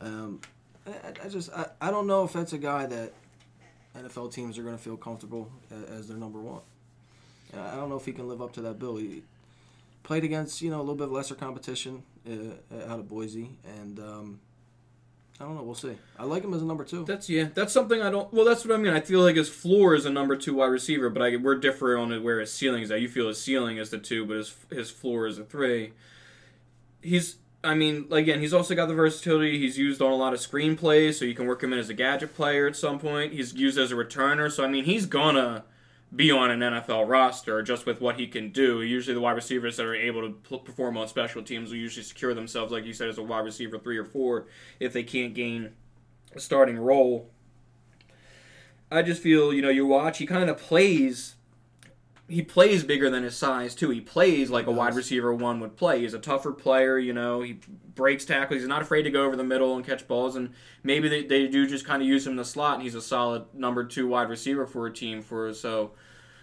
[0.00, 0.40] Um,
[0.86, 3.12] I, I- just I, I don't know if that's a guy that
[3.96, 5.50] NFL teams are going to feel comfortable
[5.90, 6.60] as their number one.
[7.54, 8.96] I don't know if he can live up to that bill.
[8.96, 9.22] He
[10.02, 14.40] played against you know a little bit lesser competition uh, out of Boise, and um,
[15.40, 15.62] I don't know.
[15.62, 15.96] We'll see.
[16.18, 17.04] I like him as a number two.
[17.06, 17.48] That's yeah.
[17.54, 18.30] That's something I don't.
[18.30, 18.92] Well, that's what I mean.
[18.92, 22.12] I feel like his floor is a number two wide receiver, but I we're different
[22.12, 23.00] on where his ceiling is at.
[23.00, 25.92] You feel his ceiling is the two, but his his floor is a three.
[27.00, 27.36] He's.
[27.62, 29.58] I mean, again, he's also got the versatility.
[29.58, 31.94] He's used on a lot of screenplays, so you can work him in as a
[31.94, 33.34] gadget player at some point.
[33.34, 35.64] He's used as a returner, so I mean, he's gonna
[36.14, 38.82] be on an NFL roster just with what he can do.
[38.82, 42.02] Usually, the wide receivers that are able to p- perform on special teams will usually
[42.02, 44.46] secure themselves, like you said, as a wide receiver three or four
[44.80, 45.72] if they can't gain
[46.34, 47.30] a starting role.
[48.90, 51.36] I just feel, you know, you watch, he kind of plays.
[52.30, 53.90] He plays bigger than his size too.
[53.90, 56.00] He plays like a wide receiver one would play.
[56.00, 57.42] He's a tougher player, you know.
[57.42, 57.58] He
[57.94, 58.60] breaks tackles.
[58.60, 60.36] He's not afraid to go over the middle and catch balls.
[60.36, 62.94] And maybe they, they do just kind of use him in the slot, and he's
[62.94, 65.22] a solid number two wide receiver for a team.
[65.22, 65.90] For so,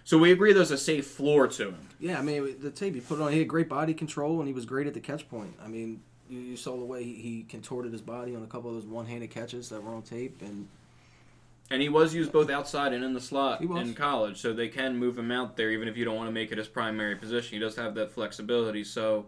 [0.04, 1.88] so we agree there's a safe floor to him.
[2.00, 3.32] Yeah, I mean the tape he put on.
[3.32, 5.56] He had great body control and he was great at the catch point.
[5.64, 8.70] I mean, you, you saw the way he, he contorted his body on a couple
[8.70, 10.68] of those one-handed catches that were on tape, and
[11.70, 14.98] And he was used both outside and in the slot in college, so they can
[14.98, 17.56] move him out there even if you don't want to make it his primary position.
[17.56, 18.86] He does have that flexibility.
[18.86, 19.26] So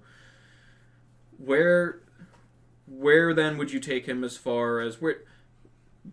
[1.38, 2.00] where
[2.88, 5.18] where then would you take him as far as where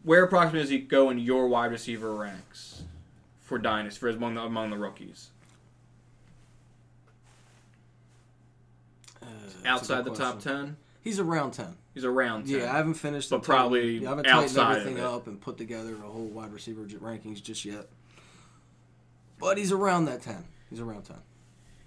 [0.03, 2.83] where approximately does he go in your wide receiver ranks
[3.41, 5.29] for Dynasty for among the among the rookies?
[9.23, 9.27] uh,
[9.65, 10.53] Outside the top question.
[10.53, 10.77] ten?
[11.03, 11.77] He's around ten.
[11.97, 12.61] He's around ten.
[12.61, 15.41] Yeah, I haven't finished, the But probably yeah, I haven't tightened outside everything up and
[15.41, 17.89] put together a whole wide receiver rankings just yet.
[19.39, 20.45] But he's around that ten.
[20.69, 21.17] He's around ten.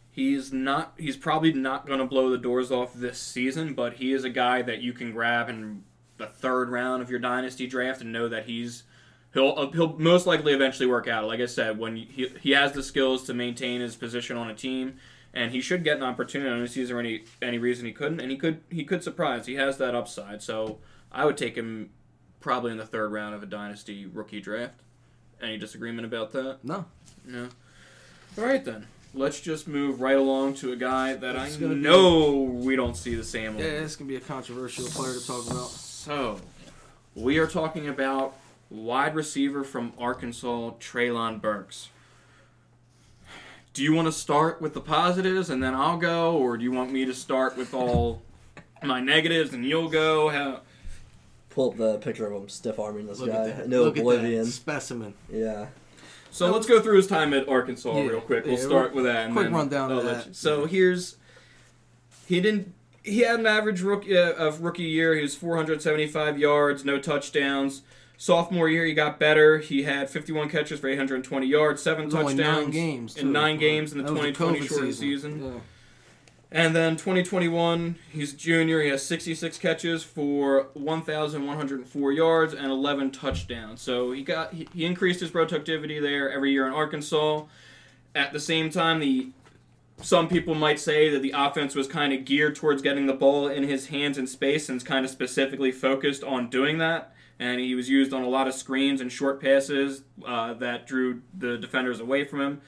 [0.10, 0.96] He's not.
[0.98, 4.32] He's probably not going to blow the doors off this season, but he is a
[4.32, 5.84] guy that you can grab in
[6.18, 8.86] the third round of your dynasty draft and know that he's
[9.36, 11.28] he'll uh, he'll most likely eventually work out.
[11.28, 14.56] Like I said, when he he has the skills to maintain his position on a
[14.56, 14.96] team,
[15.34, 16.50] and he should get an opportunity.
[16.50, 19.46] I don't see there any any reason he couldn't, and he could he could surprise.
[19.46, 20.80] He has that upside, so
[21.12, 21.92] I would take him
[22.40, 24.80] probably in the third round of a dynasty rookie draft.
[25.42, 26.58] Any disagreement about that?
[26.64, 26.86] No,
[27.26, 27.50] No.
[28.38, 28.88] All right then.
[29.14, 32.76] Let's just move right along to a guy that It's I gonna be- know we
[32.76, 33.58] don't see the same.
[33.58, 35.70] yeah, this can be a controversial player to talk about.
[35.70, 36.40] So,
[37.16, 38.36] we are talking about
[38.70, 41.90] wide receiver from Arkansas, Treylon Burks.
[43.74, 46.72] Do you want to start with the positives and then I'll go, or do you
[46.72, 48.22] want me to start with all
[48.84, 50.30] my negatives and you'll go?
[50.30, 50.62] How?
[51.52, 53.50] Pull up the picture of him stiff arming this Look guy.
[53.50, 53.70] at that.
[53.70, 54.44] No Look at oblivion.
[54.46, 55.14] that specimen.
[55.32, 55.68] Yeah.
[56.32, 58.46] So let's go through his time at Arkansas Yeah, real quick.
[58.46, 59.26] We'll yeah, start with that.
[59.26, 60.28] And quick then rundown of that.
[60.28, 61.18] you- So here's
[62.28, 62.74] he didn't.
[63.02, 65.16] He had an average rookie uh, of rookie year.
[65.16, 67.82] He was 475 yards, no touchdowns.
[68.22, 69.60] Sophomore year, he got better.
[69.60, 73.32] He had 51 catches for 820 yards, seven It was only touchdowns nine games in
[73.32, 75.42] nine games in the That was 2020 COVID shortened season.
[75.42, 75.60] Yeah.
[76.52, 78.82] And then 2021, he's junior.
[78.82, 83.82] He has 66 catches for 1,104 yards and 11 touchdowns.
[83.82, 87.46] So he got he, he increased his productivity there every year in Arkansas.
[88.14, 89.30] At the same time, the
[90.02, 93.48] some people might say that the offense was kind of geared towards getting the ball
[93.48, 97.14] in his hands in space and is kind of specifically focused on doing that.
[97.40, 101.22] And he was used on a lot of screens and short passes uh, that drew
[101.38, 102.62] the defenders away from him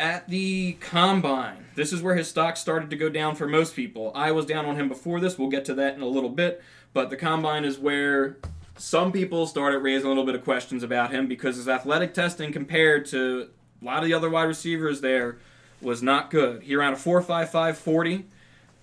[0.00, 1.66] at the combine.
[1.74, 4.12] This is where his stock started to go down for most people.
[4.14, 5.38] I was down on him before this.
[5.38, 6.62] We'll get to that in a little bit.
[6.92, 8.38] But the combine is where
[8.76, 12.52] some people started raising a little bit of questions about him because his athletic testing
[12.52, 13.50] compared to
[13.82, 15.38] a lot of the other wide receivers there
[15.80, 16.62] was not good.
[16.62, 18.26] He ran a 4.55 40.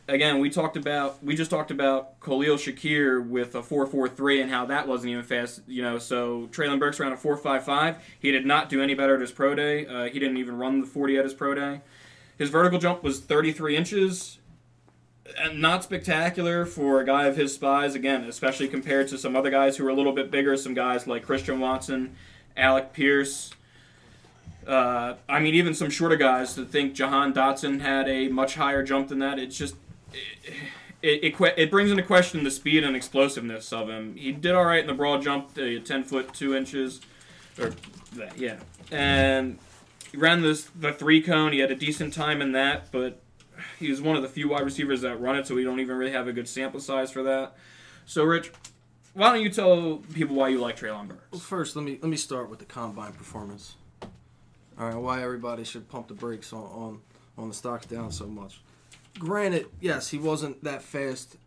[0.07, 4.65] Again, we talked about we just talked about Khalil Shakir with a 4.43 and how
[4.67, 5.97] that wasn't even fast, you know.
[5.97, 7.97] So Treylon Burks ran a 4.55.
[8.19, 9.87] He did not do any better at his pro day.
[9.87, 11.81] Uh, he didn't even run the 40 at his pro day.
[12.37, 14.37] His vertical jump was 33 inches.
[15.39, 19.49] And not spectacular for a guy of his size, again, especially compared to some other
[19.49, 20.55] guys who are a little bit bigger.
[20.55, 22.15] Some guys like Christian Watson,
[22.55, 23.49] Alec Pierce.
[24.67, 28.83] Uh, I mean, even some shorter guys that think Jahan Dotson had a much higher
[28.83, 29.39] jump than that.
[29.39, 29.75] It's just
[30.13, 34.15] it, it, it, brings into question the speed and explosiveness of him.
[34.15, 37.01] He did all right in the broad jump, uh, ten foot two inches,
[37.59, 37.73] or
[38.35, 38.57] yeah,
[38.91, 39.59] and
[40.11, 41.53] he ran this the three cone.
[41.53, 43.21] He had a decent time in that, but
[43.79, 45.95] he was one of the few wide receivers that run it, so we don't even
[45.95, 47.55] really have a good sample size for that.
[48.05, 48.51] So, Rich,
[49.13, 51.21] why don't you tell people why you like Treylon Burks?
[51.31, 53.75] Well, first, let me let me start with the combine performance.
[54.77, 57.01] All right, why everybody should pump the brakes on on,
[57.37, 58.59] on the stocks down so much.
[59.19, 61.37] Granted, yes, he wasn't that fast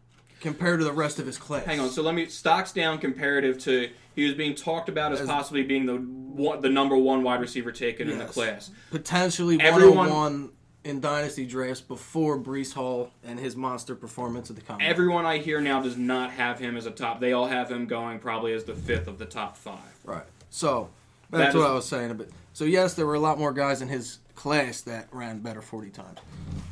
[0.41, 1.65] compared to the rest of his class.
[1.65, 1.91] Hang on.
[1.91, 5.63] So let me stocks down comparative to he was being talked about as, As- possibly
[5.63, 8.71] being the one, the number one wide receiver taken in the class.
[8.91, 10.51] Potentially Everyone- 101
[10.85, 14.87] in dynasty drafts before Breece Hall and his monster performance at the combine.
[14.87, 17.21] Everyone I hear now does not have him as a top.
[17.21, 19.79] They all have him going probably as the fifth of the top five.
[20.05, 20.25] Right.
[20.51, 20.89] So
[21.31, 22.15] That that's what is- I was saying.
[22.17, 25.61] But so yes, there were a lot more guys in his class that ran better
[25.61, 26.19] 40 times.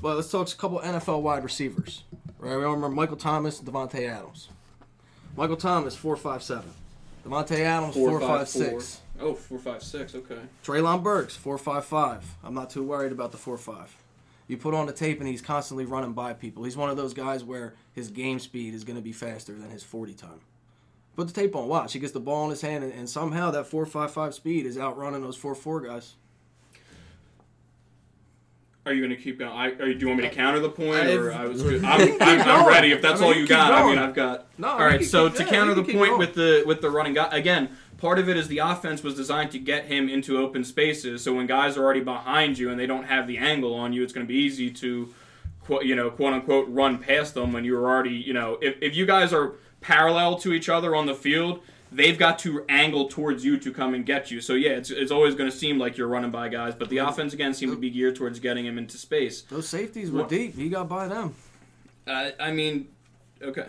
[0.00, 2.04] But let's talk a couple NFL wide receivers.
[2.38, 2.56] Right.
[2.56, 4.50] We all remember Michael Thomas, Davante Adams.
[5.36, 6.70] Michael Thomas four five seven.
[7.26, 9.00] Davante Adams four five six.
[9.18, 10.14] Oh, four five six.
[10.14, 10.38] Okay.
[10.64, 12.24] Treylon Burks four five five.
[12.44, 13.96] I'm not too worried about the four five.
[14.46, 16.62] You put on the tape and he's constantly running by people.
[16.62, 19.70] He's one of those guys where his game speed is going to be faster than
[19.70, 20.40] his 40 time.
[21.16, 21.66] Put the tape on.
[21.66, 21.94] Watch.
[21.94, 25.22] He gets the ball in his hand, and, and somehow that 4.55 speed is outrunning
[25.22, 26.14] those 4.4 guys.
[28.86, 29.50] Are you going to keep going?
[29.50, 31.60] I, are you, do you want me to counter the point, I've- or I was?
[31.64, 31.84] Good.
[31.84, 32.92] I'm, I'm, I'm ready.
[32.92, 33.98] If that's I mean, all you keep got, I mean.
[33.98, 34.46] I've got.
[34.58, 35.00] No, all we right.
[35.00, 36.18] can So keep- to yeah, counter the point going.
[36.18, 39.50] with the with the running guy again, part of it is the offense was designed
[39.50, 41.22] to get him into open spaces.
[41.24, 44.02] So when guys are already behind you and they don't have the angle on you,
[44.04, 45.12] it's going to be easy to,
[45.64, 48.94] quote, you know, quote unquote, run past them when you're already, you know, if if
[48.94, 51.60] you guys are parallel to each other on the field.
[51.92, 54.40] They've got to angle towards you to come and get you.
[54.40, 56.98] So yeah, it's, it's always going to seem like you're running by guys, but the
[56.98, 59.42] offense again seemed to be geared towards getting him into space.
[59.42, 60.56] Those safeties were What- deep.
[60.56, 61.34] He got by them.
[62.06, 62.88] Uh, I mean,
[63.40, 63.66] okay.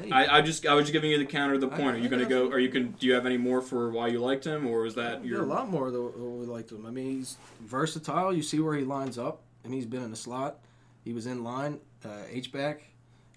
[0.00, 1.96] Hey, I, I just I was just giving you the counter to the I- point.
[1.96, 2.44] Are you gonna go?
[2.44, 2.52] you.
[2.52, 2.92] Are you can?
[2.92, 5.42] Do you have any more for why you liked him, or is that yeah, your?
[5.42, 6.86] a lot more than what we liked him.
[6.86, 8.32] I mean, he's versatile.
[8.32, 9.40] You see where he lines up.
[9.64, 10.58] I mean, he's been in the slot.
[11.04, 12.82] He was in line, uh, H back,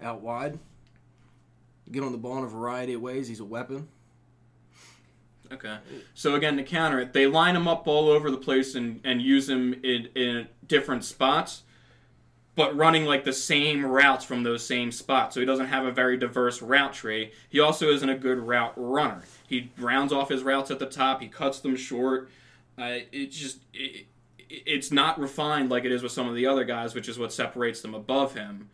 [0.00, 0.58] out wide.
[1.90, 3.26] Get on the ball in a variety of ways.
[3.28, 3.88] He's a weapon.
[5.52, 5.78] Okay.
[6.14, 9.20] So again, to counter it, they line him up all over the place and and
[9.20, 11.62] use him in in different spots,
[12.54, 15.34] but running like the same routes from those same spots.
[15.34, 17.32] So he doesn't have a very diverse route tree.
[17.48, 19.22] He also isn't a good route runner.
[19.46, 21.20] He rounds off his routes at the top.
[21.20, 22.30] He cuts them short.
[22.78, 24.06] Uh, it just it,
[24.48, 27.32] it's not refined like it is with some of the other guys, which is what
[27.32, 28.70] separates them above him.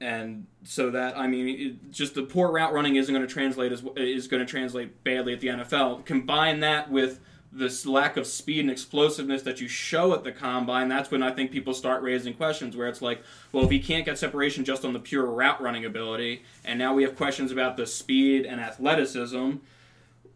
[0.00, 3.72] And so that I mean, it, just the poor route running isn't going to translate
[3.72, 6.04] as is going to translate badly at the NFL.
[6.04, 10.88] Combine that with this lack of speed and explosiveness that you show at the combine,
[10.88, 14.04] that's when I think people start raising questions where it's like, well, if he can't
[14.04, 17.76] get separation just on the pure route running ability, and now we have questions about
[17.76, 19.52] the speed and athleticism,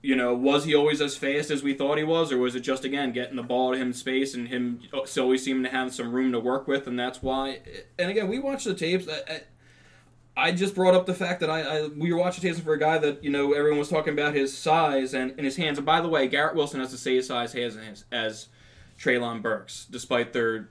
[0.02, 2.60] you know, was he always as fast as we thought he was, or was it
[2.60, 5.68] just again getting the ball to him in space and him uh, always seeming to
[5.68, 7.60] have some room to work with, and that's why.
[7.98, 9.06] And again, we watch the tapes.
[9.08, 9.42] I,
[10.36, 12.78] I, just brought up the fact that I, I we were watching tapes for a
[12.78, 15.78] guy that you know everyone was talking about his size and, and his hands.
[15.78, 18.48] And by the way, Garrett Wilson has the same size hands as, as
[18.98, 20.68] Treylon Burks, despite their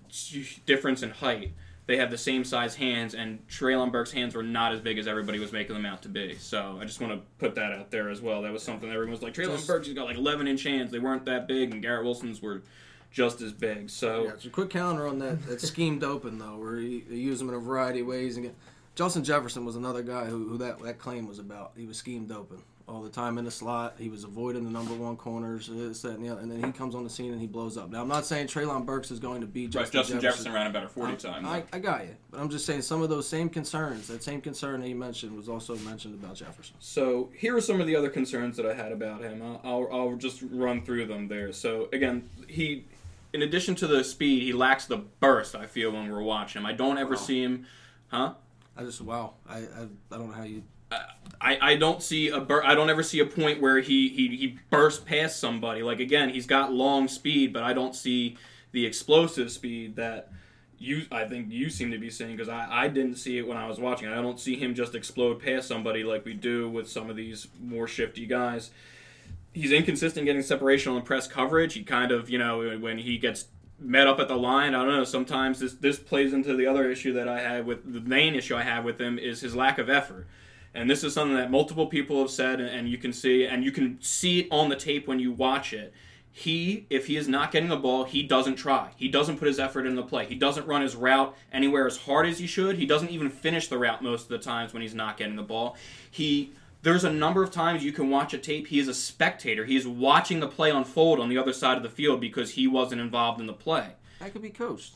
[0.66, 1.54] difference in height.
[1.88, 5.08] They have the same size hands, and Treylon Burks' hands were not as big as
[5.08, 6.36] everybody was making them out to be.
[6.36, 8.44] So I just want to put that out there as well.
[8.44, 10.92] That was something everyone was like, Treylon Just- Burks has got like 11 inch hands.
[10.92, 12.62] They weren't that big, and Garrett Wilson's were
[13.12, 13.90] just as big.
[13.90, 17.18] So Yeah, it's a quick counter on that, that schemed open though, where he, they
[17.18, 18.38] use him in a variety of ways.
[18.38, 18.56] And get,
[18.96, 21.72] Justin Jefferson was another guy who, who that, that claim was about.
[21.78, 23.96] He was schemed open all the time in the slot.
[23.98, 26.42] He was avoiding the number one corners, this, that, and the other.
[26.42, 27.90] And then he comes on the scene and he blows up.
[27.90, 30.68] Now I'm not saying Treylon Burks is going to be right, Justin, Justin Jefferson ran
[30.68, 31.46] a better 40 time.
[31.46, 34.42] I, I got you, but I'm just saying some of those same concerns, that same
[34.42, 36.76] concern that you mentioned, was also mentioned about Jefferson.
[36.80, 39.42] So here are some of the other concerns that I had about him.
[39.42, 41.54] I'll, I'll, I'll just run through them there.
[41.54, 42.84] So again, he,
[43.32, 45.56] in addition to the speed, he lacks the burst.
[45.56, 47.22] I feel when we're watching him, I don't ever Wow.
[47.22, 47.66] see him,
[48.10, 48.34] huh?
[48.82, 50.64] I just wow, I I, I don't know how you.
[51.40, 54.36] I, I don't see a bur- I don't ever see a point where he, he
[54.36, 55.84] he bursts past somebody.
[55.84, 58.38] Like again, he's got long speed, but I don't see
[58.72, 60.32] the explosive speed that
[60.78, 63.58] you I think you seem to be seeing because I, I didn't see it when
[63.58, 64.10] I was watching.
[64.10, 67.48] I don't see him just explode past somebody like we do with some of these
[67.60, 68.72] more shifty guys.
[69.54, 71.76] He's inconsistent getting separation on press coverage.
[71.76, 73.46] He kind of you know when he gets
[73.82, 74.76] met up at the line.
[74.76, 75.04] I don't know.
[75.04, 78.56] Sometimes this this plays into the other issue that I had with the main issue
[78.56, 80.28] I have with him is his lack of effort.
[80.74, 83.72] And this is something that multiple people have said, and you can see, and you
[83.72, 85.94] can see it on the tape when you watch it.
[86.32, 88.92] He, if he is not getting the ball, he doesn't try.
[88.96, 90.26] He doesn't put his effort in the play.
[90.26, 92.78] He doesn't run his route anywhere as hard as he should.
[92.78, 95.44] He doesn't even finish the route most of the times when he's not getting the
[95.44, 95.76] ball.
[96.10, 96.54] He
[96.84, 98.68] there's a number of times you can watch a tape.
[98.68, 99.66] He is a spectator.
[99.66, 102.68] He is watching the play unfold on the other side of the field because he
[102.68, 103.94] wasn't involved in the play.
[104.20, 104.96] That could be coached.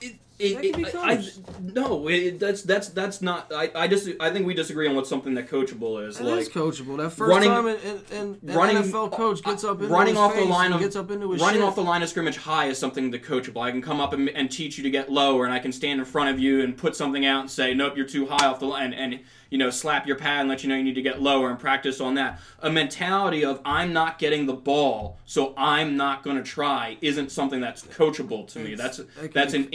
[0.00, 1.24] It, That it- I,
[1.60, 3.52] no, it, that's that's that's not.
[3.54, 6.18] I I just I think we disagree on what something that coachable is.
[6.18, 6.96] It like is coachable.
[6.96, 10.16] That first running- time an, an, an, an running- NFL coach gets up into running
[10.16, 11.68] off the line of gets up into his running shit.
[11.68, 13.60] off the line of scrimmage high is something that coachable.
[13.60, 16.00] I can come up and, and teach you to get lower, and I can stand
[16.00, 18.60] in front of you and put something out and say, "Nope, you're too high off
[18.60, 19.20] the line," and
[19.50, 21.58] you know, slap your pad and let you know you need to get lower and
[21.58, 22.40] practice on that.
[22.60, 27.32] A mentality of "I'm not getting the ball, so I'm not going to try" isn't
[27.32, 28.74] something that's coachable to me.
[28.76, 29.70] That's that that's an that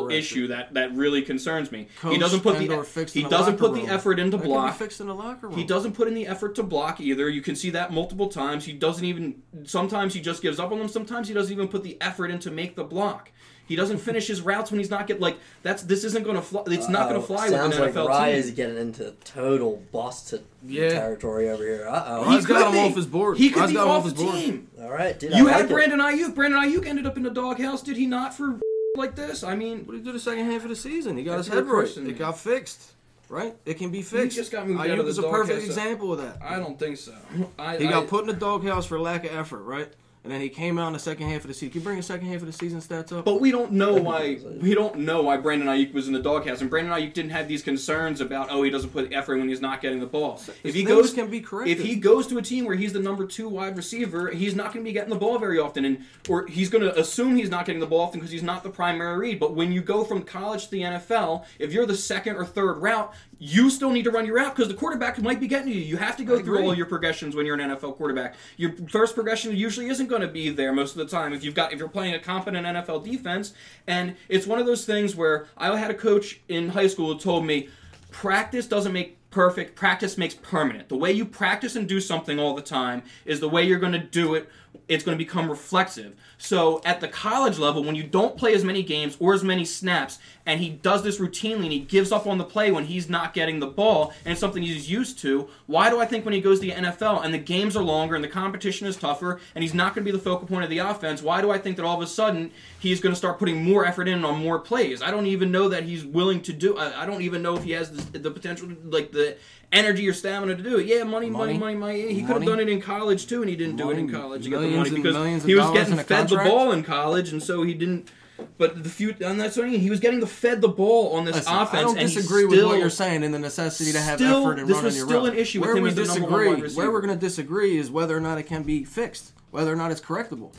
[0.00, 0.18] can be internal corrected.
[0.18, 1.88] issue that that really concerns me.
[2.08, 4.68] he doesn't put the he doesn't locker put the effort into That block.
[4.70, 5.56] Can be fixed in the locker room.
[5.56, 7.28] He doesn't put in the effort to block either.
[7.28, 8.64] You can see that multiple times.
[8.64, 9.42] He doesn't even.
[9.64, 10.88] Sometimes he just gives up on them.
[10.88, 13.30] Sometimes he doesn't even put the effort in to make the block.
[13.64, 15.84] He doesn't finish his routes when he's not get like that's.
[15.84, 16.64] This isn't going to fly.
[16.66, 18.38] It's not going to fly Sounds with an NFL like NFL Rye team.
[18.40, 20.88] is getting into total busted Yeah.
[20.90, 21.86] territory over here.
[21.88, 22.30] Uh oh.
[22.32, 22.78] He's got could him be.
[22.90, 23.38] off his board.
[23.38, 24.34] He could Rye's be got him off off the his board.
[24.34, 24.68] team.
[24.80, 25.32] All right, dude.
[25.34, 25.68] You I had like.
[25.70, 26.34] Brandon Aiyuk.
[26.34, 27.82] Brandon Aiyuk ended up in the doghouse.
[27.82, 28.58] Did he not for
[28.96, 29.42] like this?
[29.42, 31.16] I mean, What did he do the second half of the season?
[31.16, 31.96] He got his head right.
[31.96, 32.92] It got fixed.
[33.28, 33.56] Right?
[33.64, 34.36] It can be fixed.
[34.36, 36.36] He just got moved out of the is a perfect example of that.
[36.42, 37.14] I don't think so.
[37.58, 39.88] I, He I- got put in the doghouse for lack of effort, right?
[40.24, 41.70] And then he came out in the second half of the season.
[41.70, 43.24] Can you bring the second half of the season stats up?
[43.24, 46.60] But we don't know why we don't know why Brandon Aiyuk was in the doghouse,
[46.60, 49.48] and Brandon Aiyuk didn't have these concerns about oh he doesn't put the effort when
[49.48, 50.40] he's not getting the ball.
[50.62, 51.80] If he goes can be corrected.
[51.80, 54.72] if he goes to a team where he's the number two wide receiver, he's not
[54.72, 57.50] going to be getting the ball very often, and or he's going to assume he's
[57.50, 59.40] not getting the ball often because he's not the primary read.
[59.40, 62.74] But when you go from college to the NFL, if you're the second or third
[62.74, 63.12] route,
[63.44, 65.80] you still need to run your route because the quarterback might be getting you.
[65.80, 66.68] You have to go I through agree.
[66.68, 68.36] all your progressions when you're an NFL quarterback.
[68.56, 71.56] Your first progression usually isn't going to be there most of the time if you've
[71.56, 73.52] got if you're playing a competent NFL defense.
[73.88, 77.18] And it's one of those things where I had a coach in high school who
[77.18, 77.68] told me
[78.12, 82.54] practice doesn't make perfect practice makes permanent the way you practice and do something all
[82.54, 84.46] the time is the way you're going to do it
[84.92, 86.14] it's going to become reflexive.
[86.38, 89.64] So at the college level when you don't play as many games or as many
[89.64, 93.08] snaps and he does this routinely and he gives up on the play when he's
[93.08, 96.34] not getting the ball and it's something he's used to why do i think when
[96.34, 99.40] he goes to the nfl and the games are longer and the competition is tougher
[99.54, 101.58] and he's not going to be the focal point of the offense why do i
[101.58, 104.38] think that all of a sudden he's going to start putting more effort in on
[104.38, 105.02] more plays?
[105.02, 107.64] I don't even know that he's willing to do i, I don't even know if
[107.64, 109.36] he has the, the potential like the
[109.72, 112.02] energy or stamina to do it yeah money money money Money.
[112.02, 114.06] money, he could have done it in college too and he didn't do it in
[114.06, 114.18] Money.
[114.18, 116.82] college to get the money because millions he was getting in fed the ball in
[116.82, 118.10] college and so he didn't
[118.58, 119.78] but the few and that's what I mean.
[119.78, 121.78] He was getting the fed the ball on this Listen, offense.
[121.78, 124.40] I don't and he disagree with what you're saying and the necessity to have still-
[124.42, 125.32] effort and this run was on your still route.
[125.34, 127.78] an issue with where we as the number one disagree, where we're going to disagree
[127.78, 130.52] is whether or not it can be fixed, whether or not it's correctable.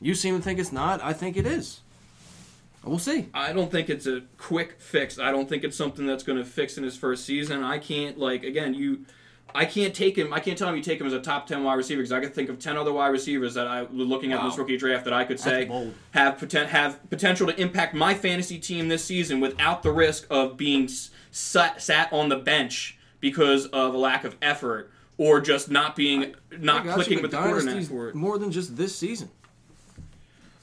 [0.00, 1.02] You seem to think it's not.
[1.04, 1.80] I think it is.
[2.84, 3.28] We'll see.
[3.34, 5.18] I don't think it's a quick fix.
[5.18, 7.62] I don't think it's something that's going to fix in his first season.
[7.62, 9.04] I can't like again you.
[9.54, 10.32] I can't take him.
[10.32, 12.20] I can't tell him you take him as a top ten wide receiver because I
[12.20, 15.04] could think of ten other wide receivers that I looking at in this rookie draft
[15.04, 15.66] that I could say
[16.12, 20.56] have poten- have potential to impact my fantasy team this season without the risk of
[20.56, 25.70] being s- sat, sat on the bench because of a lack of effort or just
[25.70, 28.14] not being not I got you, clicking with the quarterback Dynasty's for it.
[28.14, 29.30] more than just this season.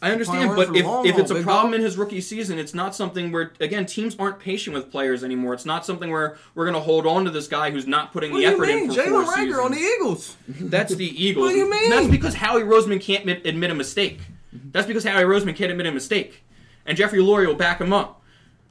[0.02, 3.32] I understand, but if, if it's a problem in his rookie season, it's not something
[3.32, 5.54] where again teams aren't patient with players anymore.
[5.54, 8.32] It's not something where we're going to hold on to this guy who's not putting
[8.32, 8.84] What the effort mean?
[8.84, 9.78] in for Jalen four Reagor on the.
[9.80, 10.36] Eagles.
[10.48, 11.46] That's the Eagles.
[11.46, 11.90] What do you mean?
[11.90, 14.20] That's because Howie Roseman can't admit, admit a mistake.
[14.52, 16.44] That's because Howie Roseman can't admit a mistake,
[16.86, 18.22] and Jeffrey Lurie will back him up.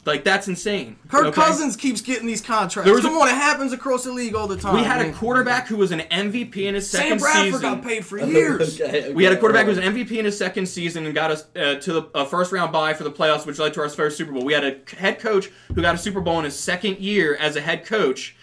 [0.06, 0.96] Like that's insane.
[1.08, 1.32] Her okay?
[1.40, 2.84] Cousins keeps getting these contracts.
[2.86, 4.74] There was a- Come on, it happens across the league all the time.
[4.74, 7.74] We had a quarterback who was an MVP in his second Sam second Bradford season.
[7.74, 8.80] got paid for years.
[8.80, 11.14] Okay, We had a okay, quarterback who was an MVP in his second season and
[11.14, 13.80] got us uh, to the a first round bye for the playoffs, which led to
[13.80, 14.44] our first Super Bowl.
[14.44, 17.56] We had a head coach who got a Super Bowl in his second year as
[17.56, 18.36] a head coach,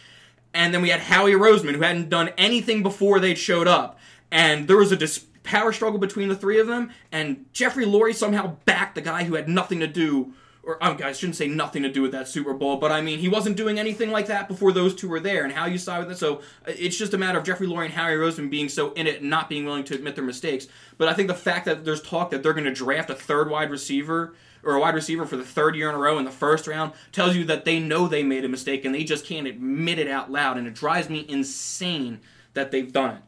[0.54, 4.00] and then we had Howie Roseman who hadn't done anything before they showed up,
[4.32, 8.16] and there was a dis- power struggle between the three of them, and Jeffrey Lurie
[8.16, 10.34] somehow backed the guy who had nothing to do.
[10.64, 13.18] Or um, I shouldn't say nothing to do with that Super Bowl, but I mean
[13.18, 16.00] he wasn't doing anything like that before those two were there, and how you side
[16.00, 16.20] with it.
[16.20, 16.38] So
[16.68, 19.22] uh, it's just a matter of Jeffrey Lurie and Howie Roseman being so in it
[19.22, 20.68] and not being willing to admit their mistakes.
[21.00, 23.50] But I think the fact that there's talk that they're going to draft a third
[23.50, 26.32] wide receiver or a wide receiver for the third year in a row in the
[26.32, 29.48] first round tells you that they know they made a mistake and they just can't
[29.48, 32.20] admit it out loud, and it drives me insane
[32.54, 33.24] that they've done it.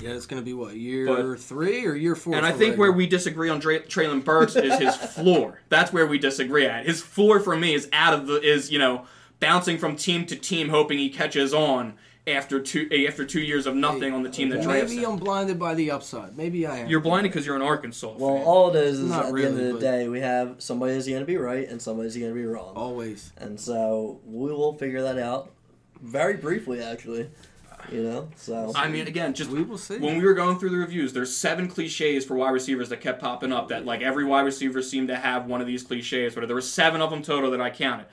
[0.00, 2.34] Yeah, it's going to be what year But- three or year four?
[2.34, 2.78] And I think Reagor?
[2.78, 5.60] where we disagree on Dra- Treylon Burks is his floor.
[5.68, 6.86] That's where we disagree at.
[6.86, 9.06] His floor for me is out of the is you know
[9.40, 11.94] bouncing from team to team, hoping he catches on
[12.26, 15.06] after two after two years of nothing on the team that drafts maybe.
[15.06, 16.36] I'm blinded by the upside.
[16.36, 16.88] Maybe I am.
[16.88, 18.44] You're blinded because you're an Arkansas Well, fan.
[18.44, 21.06] all it is is Not at the end really, of the day, we have somebody's
[21.06, 22.74] going to be right and somebody's going to be wrong.
[22.74, 23.32] always.
[23.38, 25.50] And so we will figure that out
[26.02, 27.30] very briefly, actually.
[27.92, 29.98] You know, so I mean, again, just We will see.
[29.98, 33.20] when we were going through the reviews, there's seven cliches for wide receivers that kept
[33.20, 33.68] popping up.
[33.68, 36.34] That like every wide receiver seemed to have one of these cliches.
[36.34, 36.46] Whatever.
[36.48, 38.06] There were seven of them total that I counted.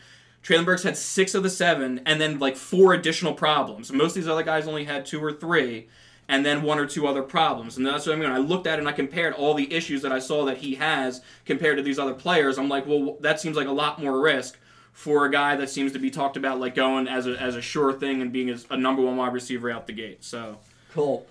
[0.43, 3.91] Treylon Burks had six of the seven, and then like four additional problems.
[3.91, 5.88] Most of these other guys only had two or three,
[6.28, 7.78] and then one or two other problems.
[7.78, 8.30] And that's what I mean.
[8.30, 10.76] I looked at it and I compared all the issues that I saw that he
[10.76, 12.57] has compared to these other players.
[12.57, 14.57] I'm like, well, that seems like a lot more risk
[14.93, 17.61] for a guy that seems to be talked about like going as a, as a
[17.61, 20.23] sure thing and being a, a number one wide receiver out the gate.
[20.23, 20.57] So
[20.93, 21.25] cool.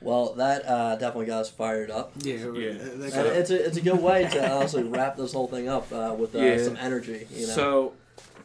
[0.00, 2.12] Well, that uh, definitely got us fired up.
[2.20, 2.72] yeah, Yeah.
[2.72, 5.68] that And kinda- it's a it's a good way to honestly wrap this whole thing
[5.68, 6.62] up uh, with uh, Yeah.
[6.62, 7.26] some energy.
[7.34, 7.92] You know, So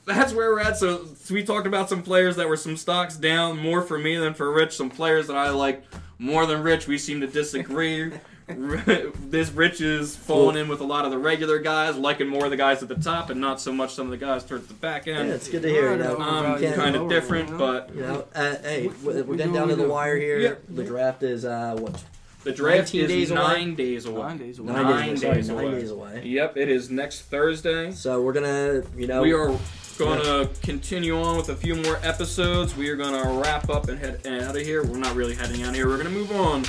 [0.06, 0.78] that's where we're at.
[0.78, 4.18] So, so we talked about some players that were some stocks down more for me
[4.18, 4.76] than for Rich.
[4.76, 5.84] Some players that I like
[6.20, 6.88] more than Rich.
[6.88, 8.12] We seem to disagree.
[8.48, 12.52] this Rich is falling in with a lot of the regular guys, liking more of
[12.52, 14.74] the guys at the top, and not so much some of the guys towards the
[14.76, 15.18] back end.
[15.18, 15.34] yeah, end.
[15.34, 15.94] it's good to hear.
[15.94, 17.60] You know, Right, um, you kind of different, you know?
[17.60, 20.40] but You know, uh, hey, We- we're, we we're getting down to the wire here.
[20.40, 20.62] Yep.
[20.70, 22.04] The draft is uh, what
[22.44, 23.40] the draft is days away?
[23.42, 24.22] nine days away.
[24.22, 24.74] nine days away.
[24.74, 25.80] nine, Nine days, sorry, nine away.
[25.82, 26.22] days away.
[26.24, 27.92] Yep, it is next Thursday.
[27.92, 29.58] So we're gonna, you know, We are
[29.98, 32.76] going to continue on with a few more episodes.
[32.76, 34.84] We are going to wrap up and head out of here.
[34.86, 35.88] We're not really heading out of here.
[35.88, 36.64] We're going to move on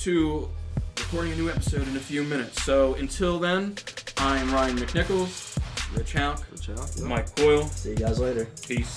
[0.00, 0.48] to
[1.00, 2.62] recording a new episode in a few minutes.
[2.62, 3.74] So until then,
[4.16, 5.58] I'm Ryan McNichols,
[5.96, 6.88] Rich Good job.
[7.02, 7.64] Mike Coyle.
[7.64, 8.46] see you guys later.
[8.66, 8.96] Peace.